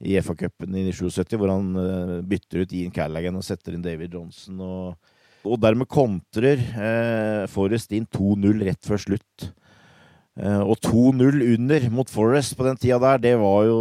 i 0.09 0.17
FA-cupen 0.25 0.79
i 0.81 0.87
77, 0.89 1.37
hvor 1.37 1.53
han 1.53 1.69
eh, 1.83 2.15
bytter 2.33 2.65
ut 2.65 2.73
Ian 2.79 2.97
Callaghan 2.97 3.37
og 3.37 3.45
setter 3.45 3.77
inn 3.77 3.85
David 3.85 4.17
Johnson. 4.17 4.65
Og, 4.65 5.13
og 5.45 5.61
dermed 5.61 5.91
kontrer 5.93 6.57
eh, 6.57 7.45
Forrest 7.53 7.93
inn 7.93 8.09
2-0 8.09 8.65
rett 8.65 8.89
før 8.89 9.05
slutt. 9.05 9.51
Eh, 10.41 10.65
og 10.65 10.81
2-0 10.89 11.45
under 11.51 11.87
mot 11.93 12.09
Forrest 12.09 12.57
på 12.57 12.65
den 12.65 12.81
tida 12.81 12.97
der, 13.11 13.23
det 13.29 13.37
var 13.45 13.69
jo 13.69 13.79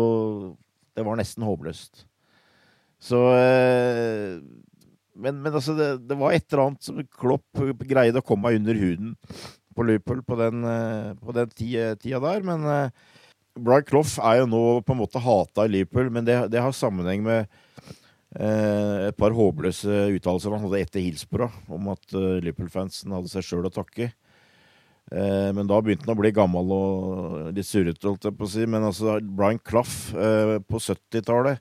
Det 0.91 1.06
var 1.08 1.15
nesten 1.15 1.45
håpløst. 1.48 2.09
Så 2.99 3.19
eh, 3.31 4.39
Men, 5.15 5.39
men 5.43 5.53
altså, 5.53 5.75
det, 5.75 5.88
det 6.07 6.17
var 6.19 6.35
et 6.35 6.45
eller 6.51 6.65
annet 6.65 6.83
som 6.85 6.99
Klopp 7.19 7.63
greide 7.88 8.21
å 8.21 8.25
komme 8.25 8.47
meg 8.47 8.59
under 8.62 8.77
huden 8.79 9.15
på 9.79 9.85
Liverpool 9.88 10.21
på 10.27 10.35
den, 10.39 10.63
eh, 10.67 11.15
på 11.19 11.35
den 11.35 11.49
tida, 11.55 11.95
tida 11.99 12.19
der. 12.23 12.43
Men 12.45 12.65
uh, 12.67 12.91
Brian 13.59 13.85
Clough 13.88 14.19
er 14.23 14.41
jo 14.41 14.49
nå 14.51 14.63
på 14.83 14.95
en 14.95 15.01
måte 15.01 15.23
hata 15.23 15.65
i 15.65 15.73
Liverpool, 15.73 16.12
men 16.13 16.27
det, 16.27 16.38
det 16.51 16.63
har 16.63 16.75
sammenheng 16.75 17.23
med 17.25 17.47
uh, 18.35 19.07
et 19.07 19.19
par 19.19 19.35
håpløse 19.35 20.01
uttalelser 20.17 20.55
han 20.55 20.65
hadde 20.67 20.81
etter 20.83 21.03
Hillsborough 21.03 21.71
om 21.71 21.91
at 21.95 22.15
uh, 22.15 22.39
Liverpool-fansen 22.43 23.15
hadde 23.15 23.31
seg 23.31 23.47
sjøl 23.47 23.69
å 23.69 23.75
takke. 23.75 24.12
Men 25.09 25.65
da 25.65 25.79
begynte 25.81 26.05
han 26.05 26.13
å 26.13 26.19
bli 26.19 26.29
gammel 26.29 26.67
og 26.69 27.47
litt 27.57 27.65
surrete, 27.65 28.05
holdt 28.05 28.27
jeg 28.27 28.35
på 28.38 28.45
å 28.45 28.49
si. 28.51 28.67
Men 28.69 28.83
altså, 28.85 29.15
Brian 29.25 29.57
Clough 29.65 30.12
på 30.69 30.81
70-tallet 30.85 31.57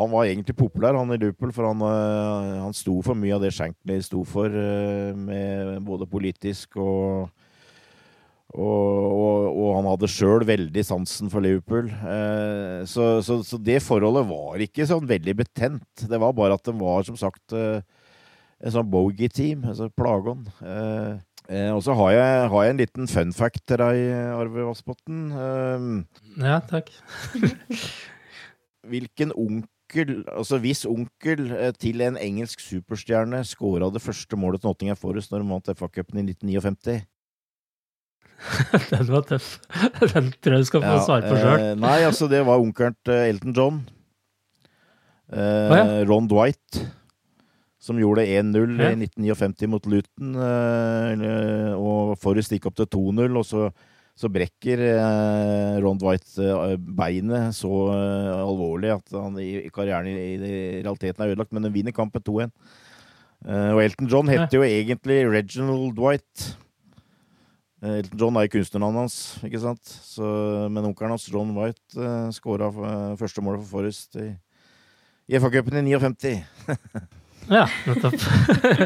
han 0.00 0.10
var 0.12 0.28
egentlig 0.28 0.56
populær, 0.58 0.96
han 0.98 1.12
i 1.14 1.18
Liverpool, 1.20 1.52
for 1.54 1.68
han, 1.68 1.84
eh, 1.86 2.56
han 2.64 2.74
sto 2.76 2.96
for 3.04 3.18
mye 3.18 3.36
av 3.36 3.44
det 3.44 3.52
Shankly 3.56 4.00
sto 4.04 4.24
for, 4.28 4.48
eh, 4.50 5.12
med 5.16 5.78
både 5.86 6.08
politisk 6.10 6.80
og 6.80 7.30
og, 8.50 8.64
og, 8.66 9.44
og 9.62 9.68
han 9.76 9.86
hadde 9.92 10.08
sjøl 10.10 10.42
veldig 10.42 10.82
sansen 10.82 11.28
for 11.30 11.38
Liverpool. 11.44 11.86
Eh, 11.86 12.80
så, 12.90 13.20
så, 13.22 13.36
så 13.46 13.60
det 13.62 13.76
forholdet 13.86 14.26
var 14.26 14.64
ikke 14.64 14.88
sånn 14.90 15.06
veldig 15.06 15.36
betent. 15.38 16.02
Det 16.10 16.18
var 16.18 16.34
bare 16.34 16.56
at 16.58 16.64
det 16.66 16.74
var, 16.80 17.04
som 17.06 17.14
sagt, 17.20 17.54
en 17.54 18.74
sånn 18.74 18.90
bogey-team, 18.90 19.62
altså 19.70 19.86
plagon. 19.94 20.42
Eh, 20.66 21.70
og 21.70 21.78
så 21.86 21.94
har 21.98 22.10
jeg, 22.16 22.42
har 22.50 22.66
jeg 22.66 22.74
en 22.74 22.82
liten 22.82 23.08
fun 23.10 23.32
fact 23.38 23.62
til 23.70 23.78
deg, 23.84 24.02
Arve 24.34 24.66
Vassbotn. 24.66 25.22
Eh, 25.30 25.86
Ja, 26.42 26.58
takk. 26.74 26.90
hvilken 28.90 29.32
onkel, 29.36 29.68
altså 29.94 30.58
hvis 30.62 30.84
onkel 30.88 31.50
eh, 31.52 31.72
til 31.78 32.00
en 32.06 32.16
engelsk 32.20 32.60
superstjerne 32.62 33.42
scora 33.44 33.90
det 33.94 34.02
første 34.04 34.36
målet 34.38 34.60
til 34.62 34.68
Nottingham 34.70 34.96
Forest 35.00 35.32
når 35.32 35.42
de 35.42 35.48
vant 35.50 35.72
FA-cupen 35.78 36.20
i 36.22 36.26
1959? 36.32 37.00
Den 38.90 39.10
var 39.12 39.24
tøff. 39.28 39.58
Den 40.14 40.30
tror 40.40 40.54
jeg 40.56 40.62
du 40.64 40.68
skal 40.70 40.84
få 40.84 40.94
Ja, 40.96 41.02
svare 41.04 41.28
på 41.28 41.36
sjøl. 41.40 41.58
eh, 41.60 41.74
nei, 41.76 41.98
altså 42.06 42.28
det 42.30 42.40
var 42.46 42.62
onkelen 42.62 42.96
til 43.04 43.18
Elton 43.34 43.56
John. 43.56 43.82
Eh, 45.30 45.74
Å, 45.76 45.82
Ron 46.08 46.28
Dwight. 46.30 46.80
Som 47.80 47.96
gjorde 48.00 48.24
1-0 48.28 48.76
Ja. 48.80 48.90
i 48.92 48.96
1959 49.06 49.68
mot 49.72 49.86
Luton. 49.88 50.34
Eh, 50.36 51.72
og 51.76 52.16
Forrest 52.20 52.52
gikk 52.52 52.66
opp 52.68 52.76
til 52.80 52.88
2-0, 52.92 53.38
og 53.40 53.46
så, 53.48 53.70
så 54.20 54.28
brekker 54.28 54.82
eh, 54.84 55.80
Ron 55.80 55.98
Dwight 56.00 56.34
eh, 56.42 56.76
beinet 56.76 57.56
så 57.56 57.70
eh, 57.94 58.30
alvorlig 58.36 58.92
at 58.92 59.14
han 59.16 59.38
i, 59.40 59.68
karrieren 59.72 60.10
i, 60.10 60.36
realiteten 60.82 61.24
er 61.24 61.32
ødelagt, 61.32 61.54
men 61.56 61.64
han 61.64 61.74
vinner 61.74 61.96
kampen 61.96 62.24
2-1. 62.26 62.52
Eh, 63.46 63.70
og 63.72 63.80
Elton 63.84 64.10
John 64.12 64.28
heter 64.28 64.58
jo 64.58 64.66
egentlig 64.66 65.22
Reginald 65.30 65.94
Dwight. 65.96 66.50
Eh, 67.80 68.02
Elton 68.02 68.20
John 68.20 68.36
er 68.36 68.44
jo 68.44 68.52
kunstnernavnet 68.58 69.06
hans, 69.06 69.16
ikke 69.48 69.62
sant? 69.64 69.94
Så, 70.04 70.34
men 70.68 70.90
onkelen 70.90 71.16
hans, 71.16 71.24
John 71.32 71.54
White, 71.56 71.96
uh, 71.96 72.28
skåra 72.36 72.68
første 73.20 73.44
målet 73.44 73.64
for 73.64 73.78
Forrest 73.78 74.20
i, 74.20 74.28
i 75.32 75.40
FA-cupen 75.40 75.80
i 75.80 75.96
59. 75.96 76.36
Ja, 77.50 77.66
nettopp. 77.88 78.14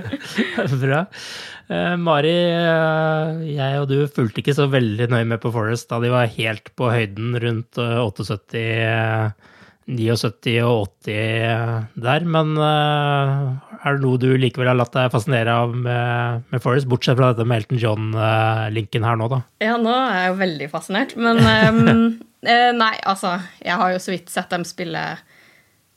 Bra. 0.84 1.04
Uh, 1.68 1.94
Mari, 2.00 2.34
uh, 2.52 3.40
jeg 3.48 3.80
og 3.80 3.88
du 3.88 3.98
fulgte 4.12 4.40
ikke 4.42 4.56
så 4.56 4.66
veldig 4.72 5.08
nøye 5.12 5.28
med 5.28 5.40
på 5.40 5.52
Forest 5.52 5.90
da 5.92 6.00
de 6.02 6.12
var 6.12 6.32
helt 6.32 6.70
på 6.76 6.88
høyden 6.92 7.36
rundt 7.40 7.80
uh, 7.80 8.02
78, 8.04 8.60
eh, 8.60 9.52
79 9.84 10.54
og 10.64 10.88
80 11.04 11.12
eh, 11.12 11.72
der, 12.06 12.24
men 12.24 12.54
eh, 12.56 13.74
er 13.84 13.98
det 13.98 14.04
noe 14.04 14.20
du 14.20 14.30
likevel 14.40 14.70
har 14.70 14.78
latt 14.78 14.94
deg 14.96 15.12
fascinere 15.12 15.56
av 15.64 15.74
med, 15.76 16.46
med 16.52 16.64
Forest, 16.64 16.88
bortsett 16.88 17.18
fra 17.18 17.32
dette 17.32 17.44
med 17.48 17.62
Elton 17.62 17.80
John-linken 17.82 19.04
her 19.04 19.20
nå, 19.20 19.28
da? 19.32 19.42
Ja, 19.64 19.76
nå 19.80 19.92
er 19.92 20.22
jeg 20.22 20.30
jo 20.30 20.38
veldig 20.40 20.70
fascinert, 20.72 21.12
men 21.20 21.42
um, 21.44 22.06
Nei, 22.80 22.94
altså, 23.08 23.38
jeg 23.64 23.76
har 23.80 23.92
jo 23.94 24.00
så 24.04 24.12
vidt 24.12 24.32
sett 24.32 24.50
dem 24.52 24.66
spille 24.68 25.04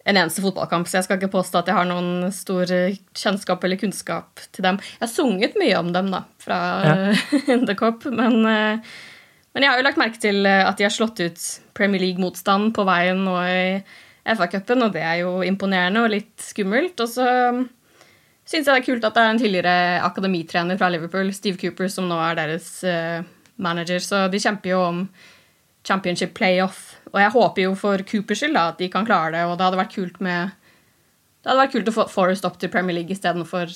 en 0.07 0.15
eneste 0.15 0.43
fotballkamp, 0.43 0.87
så 0.87 0.99
jeg 0.99 1.07
skal 1.07 1.19
ikke 1.19 1.33
påstå 1.33 1.59
at 1.59 1.69
jeg 1.69 1.75
har 1.75 1.87
noen 1.89 2.31
stor 2.31 2.69
kjennskap 3.17 3.63
eller 3.67 3.79
kunnskap 3.81 4.43
til 4.55 4.63
dem. 4.63 4.79
Jeg 4.95 5.03
har 5.03 5.11
sunget 5.11 5.57
mye 5.59 5.75
om 5.81 5.91
dem, 5.95 6.11
da, 6.13 6.23
fra 6.39 6.59
Ja. 6.85 6.95
The 7.67 7.75
Cop, 7.75 8.07
men, 8.07 8.39
eh, 8.47 8.79
men 9.53 9.65
jeg 9.65 9.71
har 9.71 9.81
jo 9.81 9.87
lagt 9.87 9.99
merke 9.99 10.21
til 10.23 10.47
eh, 10.47 10.63
at 10.63 10.79
de 10.79 10.87
har 10.87 10.95
slått 10.95 11.19
ut 11.19 11.47
Premier 11.75 12.05
League-motstand 12.05 12.71
på 12.77 12.85
veien 12.87 13.25
nå 13.27 13.35
i 13.51 13.63
FA-cupen, 14.27 14.85
og 14.85 14.95
det 14.95 15.03
er 15.03 15.21
jo 15.25 15.41
imponerende 15.43 16.05
og 16.05 16.13
litt 16.15 16.35
skummelt. 16.43 16.99
Og 17.03 17.11
så 17.11 17.27
syns 18.47 18.63
jeg 18.63 18.67
det 18.67 18.77
er 18.79 18.85
kult 18.87 19.07
at 19.07 19.15
det 19.15 19.23
er 19.23 19.33
en 19.33 19.41
tidligere 19.41 19.77
akademitrener 20.07 20.79
fra 20.79 20.91
Liverpool, 20.91 21.33
Steve 21.35 21.59
Cooper, 21.59 21.91
som 21.91 22.07
nå 22.07 22.19
er 22.23 22.39
deres 22.39 22.69
eh, 22.87 23.27
manager, 23.59 23.99
så 24.03 24.27
de 24.31 24.39
kjemper 24.39 24.71
jo 24.71 24.83
om 24.85 25.03
championship 25.87 26.33
playoff. 26.37 26.96
Og 27.17 27.23
jeg 27.23 27.33
håper 27.33 27.63
jo 27.63 27.73
for 27.79 28.01
Coopers 28.05 28.43
skyld 28.43 28.53
da, 28.53 28.67
at 28.69 28.81
de 28.81 28.91
kan 28.93 29.07
klare 29.07 29.33
det, 29.33 29.45
og 29.47 29.55
det 29.57 29.65
hadde 29.65 29.79
vært 29.79 29.95
kult 29.95 30.19
med 30.21 30.51
Det 31.41 31.49
hadde 31.49 31.63
vært 31.63 31.73
kult 31.73 31.89
å 31.89 31.95
få 31.95 32.05
Forest 32.11 32.45
opp 32.45 32.59
til 32.61 32.69
Premier 32.69 32.99
League 32.99 33.13
istedenfor 33.15 33.73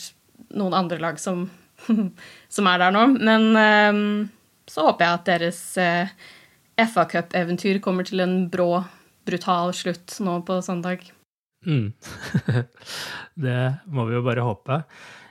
noen 0.57 0.75
andre 0.77 0.99
lag 1.01 1.17
som, 1.21 1.47
som 2.55 2.69
er 2.69 2.83
der 2.83 2.93
nå. 2.93 3.07
Men 3.17 3.47
eh, 3.57 4.01
så 4.69 4.85
håper 4.85 5.07
jeg 5.07 5.17
at 5.17 5.31
deres 5.31 5.61
eh, 5.81 6.13
FA 6.85 7.07
Cup-eventyr 7.09 7.81
kommer 7.81 8.05
til 8.05 8.21
en 8.21 8.45
brå, 8.53 8.83
brutal 9.25 9.73
slutt 9.73 10.19
nå 10.21 10.37
på 10.45 10.59
søndag. 10.61 11.07
Mm. 11.65 11.91
det 13.45 13.63
må 13.89 14.05
vi 14.09 14.17
jo 14.19 14.25
bare 14.25 14.45
håpe. 14.45 14.83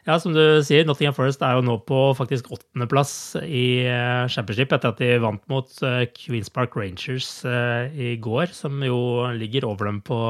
Ja, 0.09 0.17
som 0.17 0.33
du 0.33 0.41
sier, 0.65 0.87
Nottingham 0.89 1.15
Forest 1.17 1.43
er 1.45 1.59
jo 1.59 1.65
nå 1.67 1.75
på 1.85 1.99
faktisk 2.17 2.49
åttendeplass 2.55 3.13
i 3.45 3.85
eh, 3.85 4.25
Championship 4.33 4.73
etter 4.73 4.95
at 4.95 5.03
de 5.03 5.11
vant 5.21 5.43
mot 5.53 5.75
eh, 5.85 6.07
Queens 6.17 6.49
Park 6.53 6.79
Rangers 6.79 7.29
eh, 7.45 7.93
i 7.93 8.15
går, 8.23 8.49
som 8.57 8.81
jo 8.87 9.29
ligger 9.37 9.69
over 9.69 9.91
dem 9.91 10.01
på, 10.07 10.21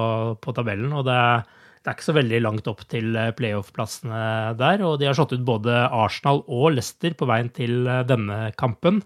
på 0.43 0.57
tabellen. 0.59 0.95
Og 0.97 1.07
det 1.09 1.23
det 1.81 1.89
er 1.89 1.95
ikke 1.97 2.05
så 2.11 2.13
veldig 2.13 2.39
langt 2.45 2.67
opp 2.69 2.83
til 2.93 3.15
playoff-plassene 3.39 4.19
der. 4.61 4.83
Og 4.85 4.99
de 5.01 5.07
har 5.09 5.15
slått 5.17 5.31
ut 5.33 5.47
både 5.49 5.79
Arsenal 5.89 6.43
og 6.45 6.75
Leicester 6.75 7.15
på 7.17 7.25
veien 7.25 7.49
til 7.57 7.89
denne 8.05 8.51
kampen. 8.61 8.99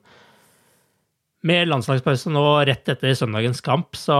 Med 1.46 1.70
landslagspause 1.70 2.32
nå 2.34 2.42
rett 2.66 2.90
etter 2.90 3.14
søndagens 3.14 3.62
kamp, 3.62 3.94
så 3.94 4.18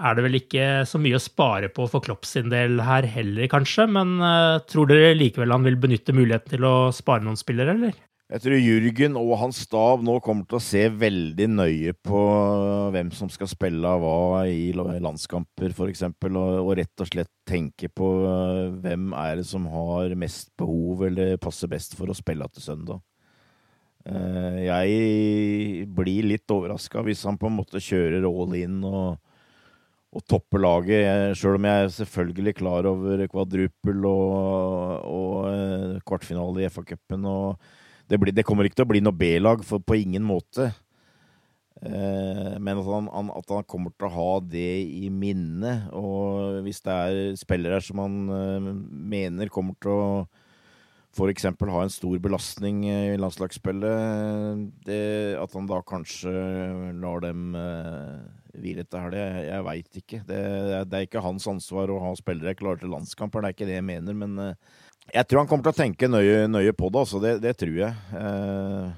er 0.00 0.16
det 0.16 0.24
vel 0.24 0.38
ikke 0.40 0.66
så 0.88 1.00
mye 1.02 1.18
å 1.18 1.22
spare 1.22 1.70
på 1.72 1.86
for 1.90 2.04
Klopp 2.04 2.26
sin 2.28 2.50
del 2.52 2.80
her 2.84 3.06
heller, 3.08 3.46
kanskje. 3.52 3.86
Men 3.92 4.16
uh, 4.22 4.60
tror 4.70 4.90
dere 4.90 5.16
likevel 5.18 5.52
han 5.54 5.66
vil 5.66 5.78
benytte 5.80 6.16
muligheten 6.16 6.56
til 6.56 6.66
å 6.68 6.76
spare 6.94 7.24
noen 7.26 7.38
spillere, 7.40 7.76
eller? 7.76 7.98
Jeg 8.30 8.44
tror 8.44 8.60
Jürgen 8.62 9.16
og 9.18 9.32
hans 9.40 9.58
stab 9.64 10.04
nå 10.06 10.20
kommer 10.22 10.46
til 10.46 10.60
å 10.60 10.62
se 10.62 10.84
veldig 10.94 11.48
nøye 11.50 11.94
på 11.98 12.20
hvem 12.94 13.08
som 13.16 13.30
skal 13.32 13.50
spille 13.50 13.90
av 13.90 14.04
hva 14.04 14.44
i 14.46 14.70
landskamper, 14.76 15.74
f.eks., 15.74 16.04
og, 16.06 16.36
og 16.38 16.70
rett 16.78 17.02
og 17.02 17.10
slett 17.10 17.32
tenke 17.48 17.90
på 17.90 18.12
hvem 18.84 19.10
er 19.18 19.40
det 19.40 19.48
som 19.50 19.66
har 19.72 20.14
mest 20.14 20.52
behov 20.62 21.08
eller 21.08 21.40
passer 21.42 21.72
best 21.72 21.98
for 21.98 22.12
å 22.12 22.14
spille 22.14 22.46
til 22.54 22.68
søndag. 22.68 23.02
Eh, 24.06 24.60
jeg 24.64 25.88
blir 25.92 26.30
litt 26.30 26.54
overraska 26.54 27.02
hvis 27.04 27.26
han 27.28 27.36
på 27.36 27.50
en 27.50 27.58
måte 27.58 27.82
kjører 27.82 28.24
all 28.30 28.54
in 28.56 28.78
og, 28.86 29.18
og 30.10 30.24
toppe 30.26 30.58
laget, 30.58 31.36
sjøl 31.38 31.60
om 31.60 31.66
jeg 31.68 31.84
er 31.84 31.92
selvfølgelig 31.94 32.56
klar 32.58 32.86
over 32.90 33.22
kvadrupel 33.30 34.06
og, 34.10 35.04
og 35.06 35.34
eh, 35.52 36.00
kvartfinale 36.06 36.64
i 36.64 36.70
FA-cupen. 36.72 37.28
Det, 38.10 38.18
det, 38.34 38.44
kommer 38.46 38.66
ikke 38.66 38.80
til 38.80 38.88
å 38.88 38.90
bli 38.90 39.02
noe 39.06 39.14
B-lag, 39.14 39.62
for 39.66 39.78
på 39.78 40.00
ingen 40.00 40.26
måte. 40.26 40.72
Eh, 41.78 42.56
men 42.58 42.82
at 42.82 42.90
han, 42.90 43.06
at 43.38 43.54
han, 43.54 43.68
kommer 43.70 43.94
til 43.94 44.08
å 44.08 44.14
ha 44.16 44.32
det 44.42 44.82
i 44.82 45.12
minnet. 45.14 45.86
Og 45.94 46.58
hvis 46.66 46.82
det 46.82 46.96
er 46.96 47.38
spillere 47.38 47.78
som 47.86 48.02
han 48.02 48.18
mener 49.14 49.54
kommer 49.54 49.78
til 49.78 49.94
å 49.94 50.10
f.eks. 51.14 51.46
ha 51.46 51.84
en 51.84 51.90
stor 51.90 52.18
belastning 52.22 52.82
i 52.86 52.98
landslagsspillet, 53.18 54.66
det, 54.90 55.00
at 55.38 55.54
han 55.54 55.70
da 55.70 55.80
kanskje 55.86 56.34
lar 56.98 57.22
dem 57.22 57.54
uh, 58.54 58.70
dette 58.80 59.02
her, 59.02 59.10
det, 59.14 59.20
jeg, 59.22 59.44
jeg 59.48 59.66
veit 59.66 60.00
ikke. 60.02 60.22
Det, 60.28 60.40
det, 60.90 60.98
er 60.98 61.08
ikke 61.08 61.24
hans 61.24 61.46
ansvar 61.50 61.92
å 61.92 62.00
ha 62.04 62.14
spillere 62.18 62.56
klare 62.58 62.82
til 62.82 62.94
landskamper, 62.94 63.42
det 63.44 63.50
er 63.50 63.58
ikke 63.58 63.68
det 63.70 63.78
jeg 63.78 63.88
mener. 63.90 64.16
Men 64.22 64.38
uh, 64.38 64.80
jeg 65.10 65.26
tror 65.26 65.42
han 65.42 65.50
kommer 65.50 65.68
til 65.68 65.74
å 65.74 65.80
tenke 65.82 66.10
nøye, 66.10 66.48
nøye 66.50 66.74
på 66.76 66.90
det, 66.90 67.04
altså. 67.04 67.22
Det, 67.22 67.36
det 67.42 67.54
tror 67.60 67.78
jeg. 67.82 67.94
Uh, 68.14 68.90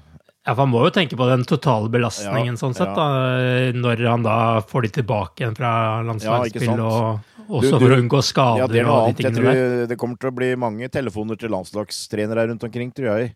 ja, 0.43 0.51
for 0.51 0.65
Han 0.65 0.73
må 0.73 0.81
jo 0.83 0.91
tenke 0.91 1.15
på 1.19 1.27
den 1.29 1.45
totale 1.47 1.87
belastningen, 1.91 2.57
ja, 2.57 2.59
sånn 2.59 2.73
sett, 2.75 2.89
ja. 2.91 2.95
da, 2.97 3.69
når 3.79 4.01
han 4.11 4.25
da 4.25 4.39
får 4.67 4.87
de 4.87 4.97
tilbake 4.99 5.45
igjen 5.45 5.55
fra 5.55 5.71
landslagsspill. 6.03 6.73
Ja, 6.73 6.89
og 7.47 7.61
også 7.61 7.79
for 7.79 7.93
å 7.93 7.99
unngå 8.01 8.19
skader. 8.23 8.63
Ja, 8.63 8.67
det, 8.71 8.83
og 8.87 9.07
de 9.07 9.23
tingene 9.23 9.53
der. 9.55 9.87
det 9.89 9.97
kommer 9.99 10.19
til 10.19 10.31
å 10.31 10.35
bli 10.35 10.51
mange 10.59 10.89
telefoner 10.91 11.39
til 11.39 11.51
landslagstrenere 11.53 12.47
rundt 12.51 12.67
omkring, 12.67 12.91
tror 12.95 13.13
jeg. 13.13 13.33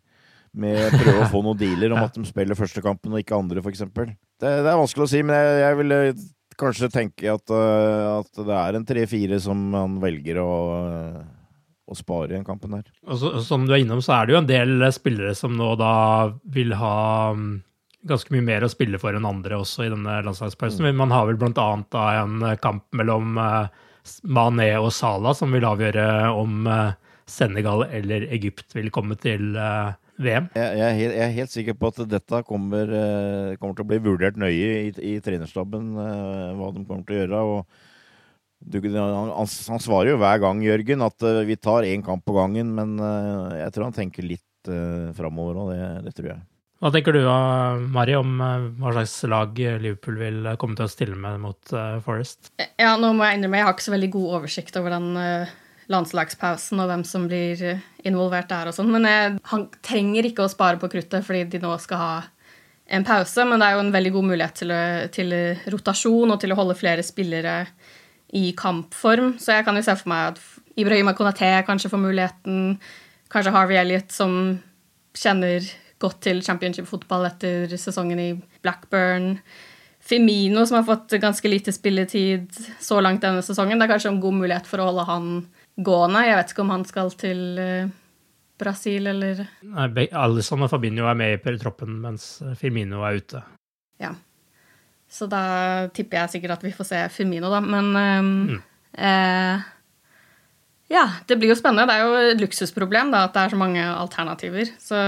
Med 0.58 0.80
å 0.80 0.92
prøve 0.96 1.24
å 1.26 1.32
få 1.32 1.44
noen 1.46 1.60
dealer 1.60 1.94
om 1.94 2.02
at 2.02 2.16
de 2.16 2.24
spiller 2.28 2.58
første 2.58 2.82
kampen 2.84 3.14
og 3.14 3.22
ikke 3.22 3.38
andre, 3.38 3.64
f.eks. 3.64 3.84
Det, 4.38 4.52
det 4.66 4.72
er 4.72 4.80
vanskelig 4.80 5.08
å 5.08 5.12
si, 5.12 5.24
men 5.26 5.38
jeg, 5.38 5.62
jeg 5.64 5.80
ville 5.82 6.00
kanskje 6.58 6.92
tenke 6.94 7.32
at, 7.34 7.54
uh, 7.54 8.20
at 8.20 8.44
det 8.48 8.60
er 8.60 8.78
en 8.78 8.88
tre-fire 8.88 9.40
som 9.42 9.62
han 9.78 9.98
velger 10.02 10.42
å, 10.42 10.52
å 11.88 11.98
spare 11.98 12.32
i 12.32 12.36
den 12.36 12.46
kampen 12.48 12.78
der. 12.78 12.86
Og 13.08 13.22
så, 13.22 13.34
som 13.46 13.66
du 13.68 13.74
er 13.76 13.84
innom, 13.84 14.02
så 14.06 14.18
er 14.18 14.28
det 14.28 14.36
jo 14.36 14.42
en 14.42 14.52
del 14.52 14.86
spillere 14.94 15.34
som 15.38 15.58
nå 15.58 15.72
da 15.80 15.96
vil 16.54 16.76
ha 16.78 16.98
mm, 17.38 17.50
ganske 18.10 18.34
mye 18.34 18.46
mer 18.46 18.66
å 18.66 18.72
spille 18.72 19.02
for 19.02 19.18
enn 19.18 19.28
andre 19.28 19.60
også 19.62 19.86
i 19.86 19.92
denne 19.94 20.22
landslagspausen. 20.26 20.86
Mm. 20.86 21.02
Man 21.06 21.14
har 21.14 21.30
vel 21.30 21.42
blant 21.42 21.62
annet 21.62 21.92
da 21.94 22.08
en 22.22 22.42
kamp 22.62 22.86
mellom 22.98 23.38
uh, 23.42 23.68
Mané 24.24 24.72
og 24.80 24.92
Salah 24.96 25.36
som 25.38 25.54
vil 25.56 25.68
avgjøre 25.68 26.08
om 26.32 26.68
eh, 26.72 26.96
Senegal 27.28 27.86
eller 27.92 28.28
Egypt 28.34 28.76
vil 28.78 28.92
komme 28.94 29.18
til 29.20 29.56
eh, 29.60 29.96
VM. 30.18 30.48
Jeg, 30.58 30.80
er 30.82 30.96
helt, 30.98 31.14
jeg 31.14 31.26
er 31.26 31.36
helt 31.36 31.54
sikker 31.54 31.78
på 31.78 31.92
at 31.92 32.02
dette 32.10 32.42
kommer, 32.48 32.90
eh, 32.90 33.58
kommer, 33.62 33.78
til 33.78 33.86
å 33.86 33.92
bli 33.92 34.02
vurdert 34.02 34.40
nøye 34.42 34.72
i, 34.88 34.90
i 35.14 35.14
trenerstaben, 35.24 35.94
hva 35.94 36.72
de 36.74 36.84
kommer 36.88 37.06
til 37.06 37.18
å 37.18 37.22
gjøre. 37.22 37.44
og 37.46 37.86
du, 38.58 38.80
han, 38.90 39.30
han, 39.38 39.82
svarer 39.84 40.16
jo 40.16 40.18
hver 40.18 40.40
gang, 40.42 40.64
Jørgen, 40.66 41.04
at 41.06 41.26
vi 41.46 41.60
tar 41.62 41.86
én 41.86 42.02
kamp 42.02 42.24
på 42.26 42.34
gangen. 42.34 42.72
Men 42.74 42.98
jeg 43.54 43.74
tror 43.76 43.92
han 43.92 43.98
tenker 44.00 44.26
litt 44.26 44.42
uh, 44.72 45.14
framover 45.18 45.60
òg, 45.62 45.74
det, 45.74 45.90
det, 46.08 46.14
tror 46.18 46.32
jeg. 46.34 46.42
Hva 46.78 46.92
tenker 46.94 47.16
du 47.16 47.24
Mari, 47.90 48.14
om 48.20 48.36
eh, 48.44 48.66
hva 48.78 48.92
slags 48.94 49.16
lag 49.26 49.56
Liverpool 49.58 50.20
vil 50.20 50.44
eh, 50.46 50.58
komme 50.62 50.78
til 50.78 50.86
å 50.86 50.92
stille 50.92 51.18
med 51.18 51.40
mot 51.42 51.72
Forest? 52.06 52.52
Ja, 52.78 52.92
nå 53.02 53.16
må 53.18 53.26
jeg 53.26 53.40
innrømme, 53.40 53.58
jeg 53.58 53.66
har 53.66 53.74
ikke 53.74 53.88
så 53.88 53.96
veldig 53.96 54.12
god 54.14 54.36
oversikt 54.40 54.78
over 54.78 54.94
den 54.94 55.08
landslagspausen 55.92 56.82
og 56.84 56.90
hvem 56.90 57.04
som 57.08 57.28
blir 57.30 57.62
involvert 58.08 58.50
der 58.52 58.70
og 58.70 58.76
sånn, 58.76 58.92
men 58.92 59.08
jeg, 59.08 59.38
han 59.52 59.68
trenger 59.86 60.28
ikke 60.28 60.46
å 60.46 60.52
spare 60.52 60.80
på 60.82 60.90
kruttet 60.92 61.26
fordi 61.26 61.46
de 61.54 61.62
nå 61.64 61.72
skal 61.80 62.02
ha 62.02 62.12
en 62.88 63.06
pause, 63.08 63.44
men 63.48 63.60
det 63.60 63.68
er 63.68 63.76
jo 63.76 63.84
en 63.84 63.94
veldig 63.96 64.12
god 64.16 64.28
mulighet 64.30 64.62
til, 64.62 64.74
til 65.16 65.34
rotasjon 65.74 66.32
og 66.32 66.40
til 66.40 66.54
å 66.54 66.60
holde 66.60 66.78
flere 66.80 67.04
spillere 67.04 67.58
i 68.36 68.52
kampform, 68.60 69.36
så 69.40 69.58
jeg 69.58 69.68
kan 69.68 69.80
jo 69.80 69.84
se 69.88 69.96
for 70.00 70.12
meg 70.12 70.34
at 70.34 70.42
Ibrahima 70.78 71.16
Konaté 71.18 71.50
kanskje 71.68 71.92
får 71.92 72.04
muligheten, 72.04 72.78
kanskje 73.34 73.54
Harvey 73.56 73.80
Elliot 73.80 74.12
som 74.14 74.34
kjenner 75.18 75.64
godt 76.02 76.20
til 76.28 76.44
championship-fotball 76.46 77.26
etter 77.32 77.72
sesongen 77.80 78.20
i 78.22 78.30
Blackburn. 78.62 79.38
Firmino, 80.08 80.64
som 80.66 80.78
har 80.78 80.86
fått 80.88 81.18
ganske 81.20 81.50
lite 81.50 81.74
spilletid 81.76 82.54
så 82.80 83.02
langt 83.04 83.26
denne 83.26 83.42
sesongen. 83.44 83.80
Det 83.80 83.88
er 83.88 83.94
kanskje 83.96 84.12
en 84.14 84.22
god 84.24 84.38
mulighet 84.38 84.70
for 84.70 84.80
å 84.80 84.92
holde 84.92 85.08
han 85.10 85.32
gående. 85.78 86.26
Jeg 86.26 86.38
vet 86.40 86.54
ikke 86.54 86.66
om 86.66 86.74
han 86.74 86.86
skal 86.90 87.12
til 87.20 87.42
uh, 87.62 87.96
Brasil 88.58 89.10
eller 89.12 89.44
Nei, 89.62 90.08
Alison 90.18 90.66
og 90.66 90.72
Fabinho 90.72 91.06
er 91.10 91.18
med 91.18 91.46
i 91.46 91.58
troppen, 91.62 92.00
mens 92.02 92.40
Firmino 92.58 93.04
er 93.06 93.22
ute. 93.22 93.44
Ja. 94.02 94.16
Så 95.08 95.30
da 95.32 95.88
tipper 95.96 96.24
jeg 96.24 96.36
sikkert 96.36 96.58
at 96.58 96.66
vi 96.66 96.74
får 96.76 96.90
se 96.90 97.02
Firmino, 97.14 97.52
da. 97.54 97.62
Men 97.64 97.94
um, 97.96 98.32
mm. 98.50 98.58
eh, 98.98 99.68
ja, 100.92 101.06
det 101.30 101.38
blir 101.40 101.54
jo 101.54 101.60
spennende. 101.60 101.88
Det 101.88 101.96
er 101.96 102.04
jo 102.04 102.34
et 102.34 102.44
luksusproblem 102.44 103.14
da, 103.14 103.24
at 103.28 103.36
det 103.36 103.44
er 103.44 103.54
så 103.54 103.60
mange 103.60 103.86
alternativer. 103.88 104.74
Så 104.82 105.00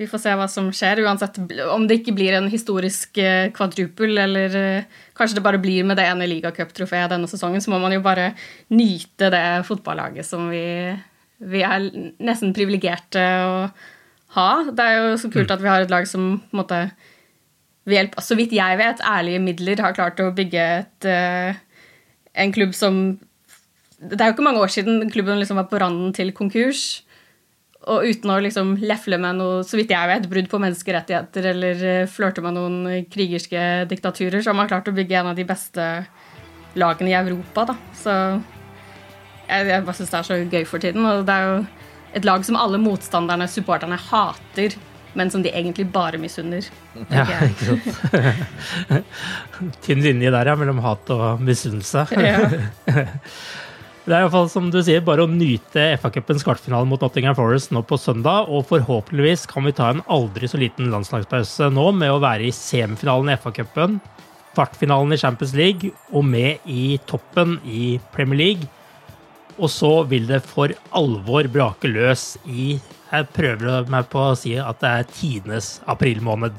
vi 0.00 0.08
får 0.08 0.22
se 0.22 0.32
hva 0.38 0.46
som 0.48 0.70
skjer, 0.74 1.02
uansett 1.04 1.38
om 1.70 1.84
det 1.86 1.98
ikke 2.00 2.14
blir 2.16 2.34
en 2.38 2.48
historisk 2.50 3.18
eh, 3.20 3.50
kvadrupel, 3.54 4.16
eller 4.24 4.56
eh, 4.56 5.00
kanskje 5.18 5.38
det 5.38 5.44
bare 5.44 5.60
blir 5.62 5.84
med 5.84 6.00
det 6.00 6.06
ene 6.08 6.28
ligacuptrofeet 6.30 7.12
denne 7.12 7.28
sesongen, 7.30 7.60
så 7.60 7.74
må 7.74 7.80
man 7.82 7.92
jo 7.94 8.02
bare 8.04 8.30
nyte 8.72 9.28
det 9.32 9.44
fotballaget 9.68 10.26
som 10.26 10.48
vi, 10.52 10.64
vi 11.44 11.64
er 11.66 11.90
nesten 12.24 12.54
privilegerte 12.56 13.26
å 13.44 13.56
ha. 14.38 14.50
Det 14.72 14.86
er 14.86 14.96
jo 14.96 15.20
så 15.20 15.30
kult 15.32 15.50
mm. 15.50 15.56
at 15.58 15.64
vi 15.64 15.72
har 15.74 15.84
et 15.84 15.92
lag 15.92 16.08
som 16.08 16.38
på 16.40 16.56
en 16.56 16.62
måte 16.62 16.82
ved 17.82 17.98
hjelp 17.98 18.18
Så 18.22 18.38
vidt 18.38 18.54
jeg 18.54 18.78
vet, 18.78 19.02
ærlige 19.02 19.42
midler 19.42 19.80
har 19.82 19.94
klart 19.96 20.20
å 20.22 20.32
bygge 20.34 20.66
et, 20.78 21.06
eh, 21.08 21.58
en 22.34 22.52
klubb 22.54 22.74
som 22.78 23.18
Det 23.98 24.20
er 24.20 24.30
jo 24.30 24.34
ikke 24.34 24.46
mange 24.46 24.62
år 24.62 24.70
siden 24.70 25.10
klubben 25.10 25.38
liksom 25.38 25.60
var 25.60 25.68
på 25.70 25.78
randen 25.78 26.12
til 26.12 26.32
konkurs. 26.32 27.02
Og 27.90 28.06
uten 28.06 28.30
å 28.30 28.38
liksom 28.42 28.76
lefle 28.78 29.18
med 29.18 29.40
noe, 29.40 29.62
så 29.66 29.78
vidt 29.78 29.90
jeg 29.90 30.10
vet, 30.10 30.28
brudd 30.30 30.48
på 30.50 30.60
menneskerettigheter 30.62 31.48
eller 31.50 31.84
eh, 31.88 32.10
flørte 32.10 32.44
med 32.44 32.54
noen 32.54 33.06
krigerske 33.10 33.88
diktaturer, 33.90 34.38
så 34.38 34.52
har 34.52 34.58
man 34.60 34.70
klart 34.70 34.90
å 34.90 34.94
bygge 34.94 35.18
en 35.18 35.32
av 35.32 35.38
de 35.38 35.46
beste 35.48 35.86
lagene 36.78 37.10
i 37.10 37.16
Europa. 37.18 37.66
Da. 37.72 37.76
Så 37.98 38.14
jeg, 39.48 39.66
jeg 39.72 39.84
bare 39.88 39.96
syns 39.98 40.14
det 40.14 40.20
er 40.20 40.28
så 40.28 40.38
gøy 40.44 40.64
for 40.68 40.84
tiden. 40.84 41.08
Og 41.08 41.26
det 41.26 41.34
er 41.34 41.48
jo 41.48 41.58
et 42.20 42.28
lag 42.28 42.46
som 42.46 42.58
alle 42.60 42.80
motstanderne, 42.80 43.48
supporterne, 43.50 43.98
hater, 44.10 44.78
men 45.18 45.32
som 45.32 45.42
de 45.44 45.50
egentlig 45.52 45.88
bare 45.92 46.20
misunner. 46.20 46.68
Ja, 47.12 47.26
ikke 47.44 47.74
sant. 47.74 49.10
Tynn 49.84 50.00
linje 50.04 50.30
der, 50.32 50.52
ja, 50.52 50.56
mellom 50.56 50.80
hat 50.84 51.10
og 51.12 51.42
misunnelse. 51.44 52.06
Ja. 52.14 52.46
Det 54.02 54.10
er 54.10 54.18
i 54.18 54.24
hvert 54.24 54.34
fall, 54.34 54.48
som 54.50 54.64
du 54.66 54.80
sier, 54.82 55.02
bare 55.06 55.22
å 55.22 55.30
nyte 55.30 55.82
FA-cupens 56.02 56.42
kvartfinale 56.42 56.88
mot 56.90 57.04
Nottingham 57.04 57.36
Forest 57.38 57.70
nå 57.70 57.84
på 57.86 57.94
søndag. 58.02 58.48
Og 58.50 58.64
forhåpentligvis 58.66 59.44
kan 59.46 59.62
vi 59.62 59.74
ta 59.78 59.92
en 59.92 60.02
aldri 60.10 60.50
så 60.50 60.58
liten 60.58 60.90
landslagspause 60.90 61.68
nå 61.70 61.84
med 61.94 62.10
å 62.10 62.18
være 62.22 62.48
i 62.48 62.56
semifinalen 62.56 63.30
i 63.30 63.36
FA-cupen, 63.38 64.00
kvartfinalen 64.56 65.14
i 65.14 65.20
Champions 65.22 65.54
League 65.54 65.92
og 66.10 66.26
med 66.26 66.66
i 66.66 66.98
toppen 67.06 67.60
i 67.62 68.00
Premier 68.16 68.42
League. 68.42 68.68
Og 69.62 69.70
så 69.70 69.92
vil 70.10 70.26
det 70.26 70.42
for 70.50 70.74
alvor 70.98 71.46
brake 71.54 71.94
løs 71.94 72.32
i 72.42 72.72
Jeg 73.12 73.30
prøver 73.36 73.86
meg 73.92 74.10
på 74.10 74.18
å 74.32 74.36
si 74.38 74.56
at 74.58 74.82
det 74.82 74.92
er 74.98 75.10
tidenes 75.14 75.76
aprilmåned. 75.86 76.58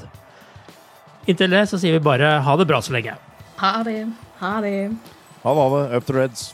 Inntil 1.28 1.60
det 1.60 1.68
så 1.68 1.82
sier 1.82 2.00
vi 2.00 2.08
bare 2.08 2.38
ha 2.46 2.56
det 2.56 2.72
bra 2.72 2.80
så 2.80 2.96
lenge. 2.96 3.20
Ha 3.60 3.78
det. 3.84 4.06
Ha 4.40 4.58
det. 4.64 4.78
Ha 5.44 5.56
det. 5.60 5.88
Up 5.98 6.06
to 6.08 6.22
Reds. 6.22 6.54